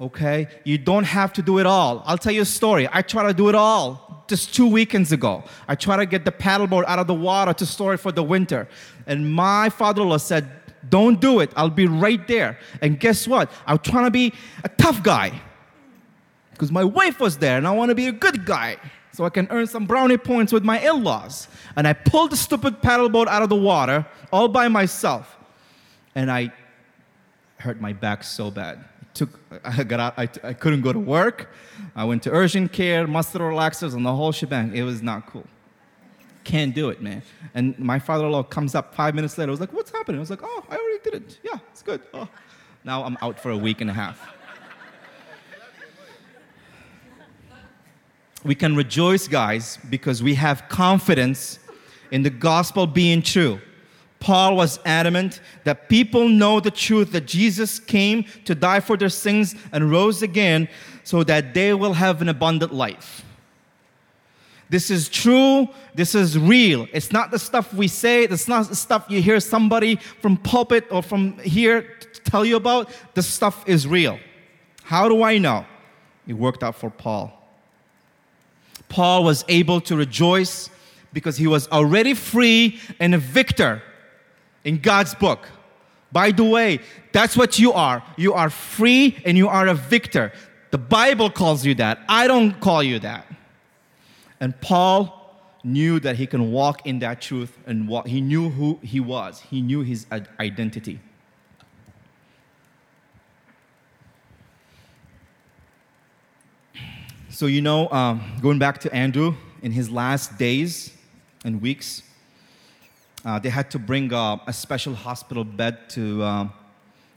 Okay? 0.00 0.48
You 0.64 0.78
don't 0.78 1.04
have 1.04 1.32
to 1.34 1.42
do 1.42 1.58
it 1.58 1.66
all. 1.66 2.02
I'll 2.04 2.18
tell 2.18 2.32
you 2.32 2.42
a 2.42 2.46
story. 2.46 2.88
I 2.92 3.02
try 3.02 3.26
to 3.26 3.32
do 3.34 3.48
it 3.48 3.54
all 3.54 4.24
just 4.28 4.54
two 4.54 4.66
weekends 4.66 5.12
ago. 5.12 5.44
I 5.68 5.74
try 5.74 5.96
to 5.96 6.06
get 6.06 6.24
the 6.24 6.32
paddleboard 6.32 6.84
out 6.86 6.98
of 6.98 7.06
the 7.06 7.14
water 7.14 7.52
to 7.54 7.64
store 7.64 7.94
it 7.94 7.98
for 7.98 8.12
the 8.12 8.22
winter. 8.22 8.68
And 9.06 9.32
my 9.32 9.70
father 9.70 10.02
in 10.02 10.08
law 10.08 10.18
said, 10.18 10.50
don't 10.88 11.20
do 11.20 11.40
it. 11.40 11.50
I'll 11.56 11.70
be 11.70 11.86
right 11.86 12.26
there. 12.28 12.58
And 12.82 13.00
guess 13.00 13.26
what? 13.26 13.50
I'm 13.66 13.78
trying 13.78 14.04
to 14.04 14.10
be 14.10 14.32
a 14.64 14.68
tough 14.68 15.02
guy 15.02 15.40
because 16.52 16.70
my 16.70 16.84
wife 16.84 17.20
was 17.20 17.38
there 17.38 17.56
and 17.58 17.66
I 17.66 17.72
want 17.72 17.90
to 17.90 17.94
be 17.94 18.06
a 18.06 18.12
good 18.12 18.44
guy 18.44 18.76
so 19.16 19.24
I 19.24 19.30
can 19.30 19.48
earn 19.50 19.66
some 19.66 19.86
brownie 19.86 20.18
points 20.18 20.52
with 20.52 20.62
my 20.62 20.78
in 20.78 21.02
laws. 21.02 21.48
And 21.74 21.88
I 21.88 21.94
pulled 21.94 22.32
the 22.32 22.36
stupid 22.36 22.82
paddleboat 22.82 23.28
out 23.28 23.42
of 23.42 23.48
the 23.48 23.56
water 23.56 24.04
all 24.30 24.46
by 24.46 24.68
myself. 24.68 25.38
And 26.14 26.30
I 26.30 26.52
hurt 27.56 27.80
my 27.80 27.94
back 27.94 28.22
so 28.22 28.50
bad. 28.50 28.84
Took, 29.14 29.40
I 29.64 29.84
got 29.84 30.00
out, 30.00 30.14
I, 30.18 30.28
I 30.42 30.52
couldn't 30.52 30.82
go 30.82 30.92
to 30.92 30.98
work. 30.98 31.50
I 31.94 32.04
went 32.04 32.24
to 32.24 32.30
urgent 32.30 32.72
care, 32.72 33.06
muscle 33.06 33.40
relaxers, 33.40 33.94
and 33.94 34.04
the 34.04 34.14
whole 34.14 34.32
shebang. 34.32 34.76
It 34.76 34.82
was 34.82 35.02
not 35.02 35.26
cool 35.26 35.46
can't 36.44 36.76
do 36.76 36.90
it, 36.90 37.02
man. 37.02 37.22
And 37.54 37.76
my 37.76 37.98
father-in-law 37.98 38.44
comes 38.44 38.76
up 38.76 38.94
five 38.94 39.16
minutes 39.16 39.36
later. 39.36 39.50
I 39.50 39.54
was 39.54 39.58
like, 39.58 39.72
what's 39.72 39.90
happening? 39.90 40.18
I 40.18 40.20
was 40.20 40.30
like, 40.30 40.44
oh, 40.44 40.64
I 40.70 40.76
already 40.76 40.98
did 41.02 41.14
it. 41.14 41.40
Yeah, 41.42 41.58
it's 41.72 41.82
good. 41.82 42.00
Oh. 42.14 42.28
Now 42.84 43.02
I'm 43.02 43.18
out 43.20 43.40
for 43.40 43.50
a 43.50 43.56
week 43.56 43.80
and 43.80 43.90
a 43.90 43.92
half. 43.92 44.35
We 48.46 48.54
can 48.54 48.76
rejoice, 48.76 49.26
guys, 49.26 49.76
because 49.90 50.22
we 50.22 50.34
have 50.36 50.68
confidence 50.68 51.58
in 52.12 52.22
the 52.22 52.30
gospel 52.30 52.86
being 52.86 53.20
true. 53.20 53.60
Paul 54.20 54.54
was 54.54 54.78
adamant 54.84 55.40
that 55.64 55.88
people 55.88 56.28
know 56.28 56.60
the 56.60 56.70
truth 56.70 57.10
that 57.10 57.26
Jesus 57.26 57.80
came 57.80 58.24
to 58.44 58.54
die 58.54 58.78
for 58.78 58.96
their 58.96 59.08
sins 59.08 59.56
and 59.72 59.90
rose 59.90 60.22
again 60.22 60.68
so 61.02 61.24
that 61.24 61.54
they 61.54 61.74
will 61.74 61.94
have 61.94 62.22
an 62.22 62.28
abundant 62.28 62.72
life. 62.72 63.24
This 64.68 64.92
is 64.92 65.08
true. 65.08 65.68
This 65.96 66.14
is 66.14 66.38
real. 66.38 66.86
It's 66.92 67.10
not 67.10 67.32
the 67.32 67.40
stuff 67.40 67.74
we 67.74 67.88
say. 67.88 68.24
It's 68.24 68.46
not 68.46 68.68
the 68.68 68.76
stuff 68.76 69.06
you 69.08 69.20
hear 69.20 69.40
somebody 69.40 69.96
from 70.22 70.36
pulpit 70.36 70.86
or 70.92 71.02
from 71.02 71.36
here 71.38 71.98
tell 72.24 72.44
you 72.44 72.54
about. 72.54 72.90
The 73.14 73.22
stuff 73.22 73.68
is 73.68 73.88
real. 73.88 74.20
How 74.84 75.08
do 75.08 75.24
I 75.24 75.38
know? 75.38 75.66
It 76.28 76.34
worked 76.34 76.62
out 76.62 76.76
for 76.76 76.90
Paul. 76.90 77.45
Paul 78.88 79.24
was 79.24 79.44
able 79.48 79.80
to 79.82 79.96
rejoice 79.96 80.70
because 81.12 81.36
he 81.36 81.46
was 81.46 81.68
already 81.68 82.14
free 82.14 82.78
and 83.00 83.14
a 83.14 83.18
victor 83.18 83.82
in 84.64 84.78
God's 84.78 85.14
book. 85.14 85.48
By 86.12 86.30
the 86.30 86.44
way, 86.44 86.80
that's 87.12 87.36
what 87.36 87.58
you 87.58 87.72
are. 87.72 88.02
You 88.16 88.34
are 88.34 88.50
free 88.50 89.16
and 89.24 89.36
you 89.36 89.48
are 89.48 89.66
a 89.66 89.74
victor. 89.74 90.32
The 90.70 90.78
Bible 90.78 91.30
calls 91.30 91.64
you 91.64 91.74
that. 91.76 92.00
I 92.08 92.26
don't 92.26 92.60
call 92.60 92.82
you 92.82 92.98
that. 93.00 93.26
And 94.40 94.58
Paul 94.60 95.16
knew 95.64 95.98
that 96.00 96.16
he 96.16 96.26
can 96.26 96.52
walk 96.52 96.86
in 96.86 97.00
that 97.00 97.20
truth 97.20 97.58
and 97.66 97.88
walk. 97.88 98.06
He 98.06 98.20
knew 98.20 98.50
who 98.50 98.78
he 98.82 99.00
was, 99.00 99.40
he 99.40 99.60
knew 99.60 99.80
his 99.80 100.06
identity. 100.38 101.00
So, 107.36 107.44
you 107.44 107.60
know, 107.60 107.90
um, 107.90 108.22
going 108.40 108.58
back 108.58 108.78
to 108.78 108.94
Andrew, 108.94 109.34
in 109.60 109.70
his 109.70 109.90
last 109.90 110.38
days 110.38 110.94
and 111.44 111.60
weeks, 111.60 112.02
uh, 113.26 113.38
they 113.38 113.50
had 113.50 113.70
to 113.72 113.78
bring 113.78 114.10
uh, 114.10 114.38
a 114.46 114.54
special 114.54 114.94
hospital 114.94 115.44
bed 115.44 115.90
to, 115.90 116.24
um, 116.24 116.50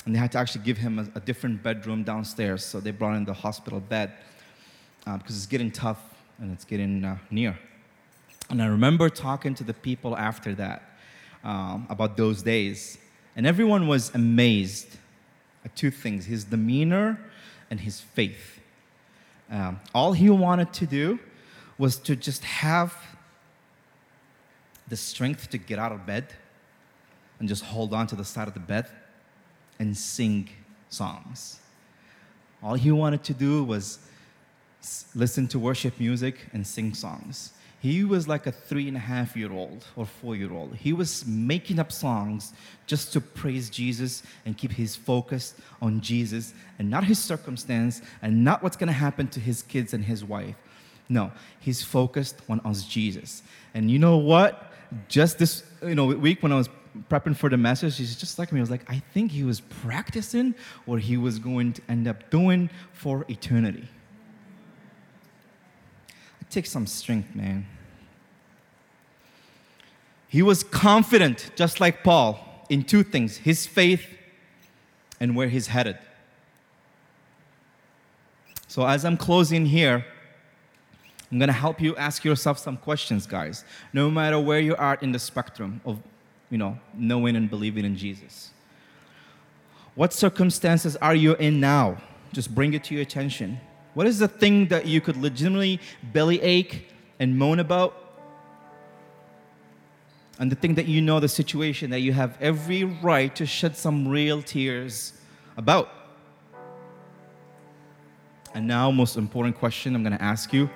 and 0.05 0.13
they 0.13 0.19
had 0.19 0.29
to 0.33 0.37
actually 0.37 0.65
give 0.65 0.77
him 0.77 0.99
a, 0.99 1.07
a, 1.15 1.21
different 1.21 1.63
bedroom 1.63 2.03
downstairs. 2.03 2.65
So 2.65 2.81
they 2.81 2.91
brought 2.91 3.15
in 3.15 3.23
the 3.23 3.33
hospital 3.33 3.79
bed 3.79 4.11
uh, 5.07 5.15
because 5.15 5.37
it's 5.37 5.45
getting 5.45 5.71
tough 5.71 6.01
and 6.37 6.51
it's 6.51 6.65
getting 6.65 7.05
uh, 7.05 7.17
near. 7.31 7.57
And 8.49 8.61
I 8.61 8.65
remember 8.65 9.07
talking 9.07 9.55
to 9.55 9.63
the 9.63 9.73
people 9.73 10.17
after 10.17 10.53
that 10.55 10.81
um, 11.45 11.87
about 11.89 12.17
those 12.17 12.43
days, 12.43 12.97
and 13.37 13.47
everyone 13.47 13.87
was 13.87 14.13
amazed 14.13 14.97
at 15.63 15.77
two 15.77 15.91
things 15.91 16.25
his 16.25 16.43
demeanor 16.43 17.17
and 17.71 17.79
his 17.79 18.01
faith. 18.01 18.58
Um, 19.49 19.79
all 19.93 20.13
he 20.13 20.29
wanted 20.29 20.73
to 20.73 20.85
do 20.85 21.19
was 21.77 21.97
to 21.97 22.15
just 22.15 22.43
have 22.43 22.95
the 24.87 24.97
strength 24.97 25.49
to 25.49 25.57
get 25.57 25.79
out 25.79 25.91
of 25.91 26.05
bed 26.05 26.27
and 27.39 27.47
just 27.47 27.63
hold 27.63 27.93
on 27.93 28.07
to 28.07 28.15
the 28.15 28.25
side 28.25 28.47
of 28.47 28.53
the 28.53 28.59
bed 28.59 28.87
and 29.79 29.95
sing 29.97 30.49
songs. 30.89 31.59
All 32.61 32.73
he 32.73 32.91
wanted 32.91 33.23
to 33.23 33.33
do 33.33 33.63
was 33.63 33.99
listen 35.15 35.47
to 35.47 35.59
worship 35.59 35.99
music 35.99 36.47
and 36.53 36.65
sing 36.65 36.93
songs. 36.93 37.53
He 37.81 38.03
was 38.03 38.27
like 38.27 38.45
a 38.45 38.51
three 38.51 38.89
and 38.89 38.97
a 38.97 38.99
half 38.99 39.37
year 39.37 39.51
old 39.51 39.85
or 39.95 40.05
four 40.05 40.35
year 40.35 40.51
old. 40.51 40.75
He 40.75 40.91
was 40.91 41.25
making 41.25 41.79
up 41.79 41.91
songs 41.91 42.51
just 42.87 43.13
to 43.13 43.21
praise 43.21 43.69
Jesus 43.69 44.21
and 44.45 44.57
keep 44.57 44.71
his 44.71 44.97
focus 44.97 45.53
on 45.81 46.01
Jesus 46.01 46.53
and 46.77 46.89
not 46.89 47.05
his 47.05 47.19
circumstance 47.19 48.01
and 48.21 48.43
not 48.43 48.61
what's 48.61 48.75
going 48.75 48.87
to 48.87 48.93
happen 48.93 49.27
to 49.29 49.39
his 49.39 49.63
kids 49.63 49.93
and 49.93 50.03
his 50.03 50.25
wife. 50.25 50.55
No, 51.07 51.31
he's 51.59 51.81
focused 51.81 52.35
on 52.49 52.59
us 52.65 52.83
Jesus. 52.83 53.43
And 53.73 53.89
you 53.89 53.97
know 53.97 54.17
what? 54.17 54.73
Just 55.07 55.39
this 55.39 55.63
you 55.81 55.95
know 55.95 56.07
week 56.07 56.43
when 56.43 56.51
I 56.51 56.55
was 56.55 56.69
prepping 57.09 57.35
for 57.35 57.49
the 57.49 57.57
message, 57.57 57.97
he's 57.97 58.15
just 58.15 58.37
like 58.37 58.51
me. 58.51 58.59
I 58.59 58.61
was 58.61 58.71
like, 58.71 58.89
I 58.91 59.01
think 59.13 59.31
he 59.31 59.43
was 59.43 59.61
practicing 59.61 60.53
what 60.85 60.99
he 60.99 61.15
was 61.15 61.39
going 61.39 61.73
to 61.73 61.81
end 61.87 62.07
up 62.09 62.29
doing 62.29 62.69
for 62.91 63.25
eternity 63.29 63.87
takes 66.49 66.71
some 66.71 66.87
strength, 66.87 67.35
man. 67.35 67.65
He 70.27 70.41
was 70.41 70.63
confident, 70.63 71.51
just 71.55 71.79
like 71.79 72.03
Paul, 72.03 72.65
in 72.69 72.83
two 72.83 73.03
things 73.03 73.37
his 73.37 73.65
faith 73.65 74.05
and 75.19 75.35
where 75.35 75.49
he's 75.49 75.67
headed. 75.67 75.97
So, 78.67 78.85
as 78.85 79.03
I'm 79.03 79.17
closing 79.17 79.65
here, 79.65 80.05
I'm 81.31 81.39
going 81.39 81.47
to 81.47 81.53
help 81.53 81.81
you 81.81 81.95
ask 81.95 82.23
yourself 82.23 82.57
some 82.57 82.77
questions, 82.77 83.25
guys. 83.27 83.63
No 83.93 84.09
matter 84.09 84.39
where 84.39 84.59
you 84.59 84.75
are 84.75 84.97
in 85.01 85.11
the 85.11 85.19
spectrum 85.19 85.81
of, 85.85 85.99
you 86.49 86.57
know, 86.57 86.77
knowing 86.93 87.35
and 87.35 87.49
believing 87.49 87.85
in 87.85 87.95
Jesus. 87.95 88.51
What 89.95 90.13
circumstances 90.13 90.95
are 90.97 91.15
you 91.15 91.35
in 91.35 91.59
now? 91.59 91.97
Just 92.31 92.53
bring 92.53 92.73
it 92.73 92.83
to 92.85 92.93
your 92.93 93.01
attention. 93.01 93.59
What 93.99 94.07
is 94.07 94.19
the 94.19 94.29
thing 94.29 94.67
that 94.67 94.85
you 94.85 95.01
could 95.01 95.17
legitimately 95.17 95.81
bellyache 96.01 96.87
and 97.19 97.37
moan 97.37 97.59
about? 97.59 97.97
And 100.39 100.49
the 100.49 100.55
thing 100.55 100.75
that 100.75 100.87
you 100.87 101.01
know, 101.01 101.19
the 101.19 101.27
situation 101.27 101.89
that 101.89 101.99
you 101.99 102.13
have 102.13 102.37
every 102.39 102.85
right 102.85 103.35
to 103.35 103.45
shed 103.45 103.75
some 103.75 104.07
real 104.07 104.41
tears 104.41 105.19
about. 105.57 105.89
And 108.53 108.67
now, 108.67 108.89
most 108.89 109.17
important 109.17 109.57
question 109.57 109.93
I'm 109.95 110.03
going 110.03 110.17
to 110.17 110.23
ask 110.23 110.53
you 110.53 110.69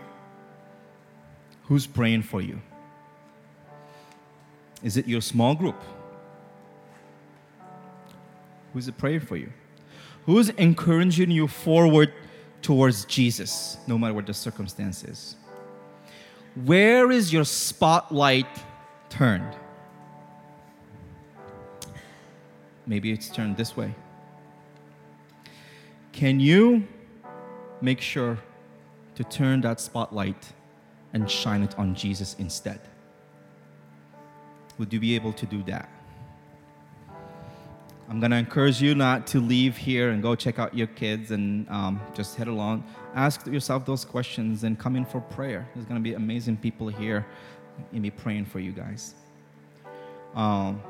who's 1.62 1.88
praying 1.88 2.24
for 2.24 2.42
you? 2.42 2.62
Is 4.84 4.98
it 4.98 5.08
your 5.08 5.22
small 5.22 5.56
group? 5.56 5.82
Who's 8.74 8.92
praying 8.92 9.22
for 9.22 9.38
you? 9.38 9.54
Who's 10.26 10.50
encouraging 10.50 11.32
you 11.32 11.48
forward 11.48 12.12
towards 12.64 13.06
Jesus, 13.06 13.78
no 13.86 13.98
matter 14.00 14.14
what 14.16 14.26
the 14.26 14.34
circumstance 14.34 15.04
is. 15.04 15.36
Where 16.66 17.12
is 17.12 17.32
your 17.32 17.44
spotlight 17.44 18.48
turned? 19.10 19.56
Maybe 22.88 23.12
it's 23.12 23.30
turned 23.30 23.58
this 23.58 23.78
way. 23.78 23.94
Can 26.12 26.40
you 26.40 26.88
make 27.82 28.02
sure 28.02 28.40
to 29.16 29.24
turn 29.24 29.62
that 29.62 29.80
spotlight 29.80 30.54
and 31.12 31.30
shine 31.30 31.64
it 31.64 31.78
on 31.78 31.96
Jesus 31.96 32.36
instead? 32.40 32.80
Would 34.78 34.92
you 34.92 35.00
be 35.00 35.16
able 35.16 35.34
to 35.34 35.46
do 35.46 35.64
that? 35.64 35.90
I'm 38.10 38.20
going 38.20 38.32
to 38.32 38.38
encourage 38.38 38.82
you 38.82 38.96
not 38.96 39.26
to 39.28 39.40
leave 39.40 39.78
here 39.78 40.10
and 40.10 40.22
go 40.22 40.36
check 40.36 40.60
out 40.60 40.76
your 40.76 40.88
kids 40.88 41.32
and 41.32 41.68
um, 41.70 42.02
just 42.14 42.36
head 42.36 42.48
along. 42.48 42.84
Ask 43.16 43.48
yourself 43.48 43.86
those 43.86 44.04
questions 44.04 44.64
and 44.64 44.78
come 44.78 44.96
in 44.96 45.06
for 45.06 45.22
prayer. 45.22 45.68
There's 45.74 45.86
going 45.86 46.00
to 46.00 46.04
be 46.04 46.14
amazing 46.14 46.58
people 46.58 46.88
here 46.90 47.26
and 47.92 48.02
be 48.02 48.12
praying 48.12 48.46
for 48.46 48.60
you 48.60 48.72
guys. 48.72 49.16
Um, 50.36 50.82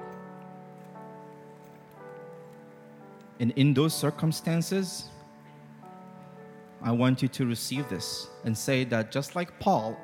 and 3.40 3.52
in 3.52 3.74
those 3.74 3.94
circumstances, 3.94 5.10
I 6.82 6.92
want 6.92 7.22
you 7.22 7.28
to 7.30 7.46
receive 7.46 7.88
this 7.90 8.28
and 8.44 8.58
say 8.58 8.84
that 8.86 9.12
just 9.12 9.36
like 9.36 9.60
Paul 9.60 9.98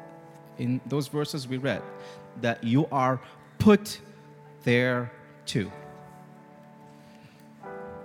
in 0.58 0.80
those 0.86 1.08
verses 1.08 1.48
we 1.48 1.58
read, 1.58 1.82
that 2.42 2.64
you 2.64 2.88
are 2.92 3.20
put 3.58 4.00
there 4.64 5.12
too. 5.46 5.72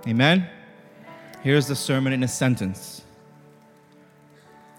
Amen? 0.07 0.49
Here's 1.43 1.67
the 1.67 1.77
sermon 1.77 2.13
in 2.13 2.23
a 2.23 2.29
sentence. 2.29 3.03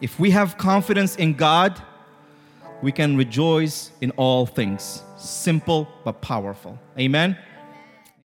If 0.01 0.19
we 0.19 0.31
have 0.31 0.57
confidence 0.57 1.15
in 1.15 1.33
God, 1.33 1.81
we 2.81 2.91
can 2.91 3.17
rejoice 3.17 3.91
in 4.01 4.11
all 4.11 4.45
things. 4.45 5.01
Simple 5.17 5.87
but 6.03 6.21
powerful. 6.21 6.77
Amen? 6.99 7.37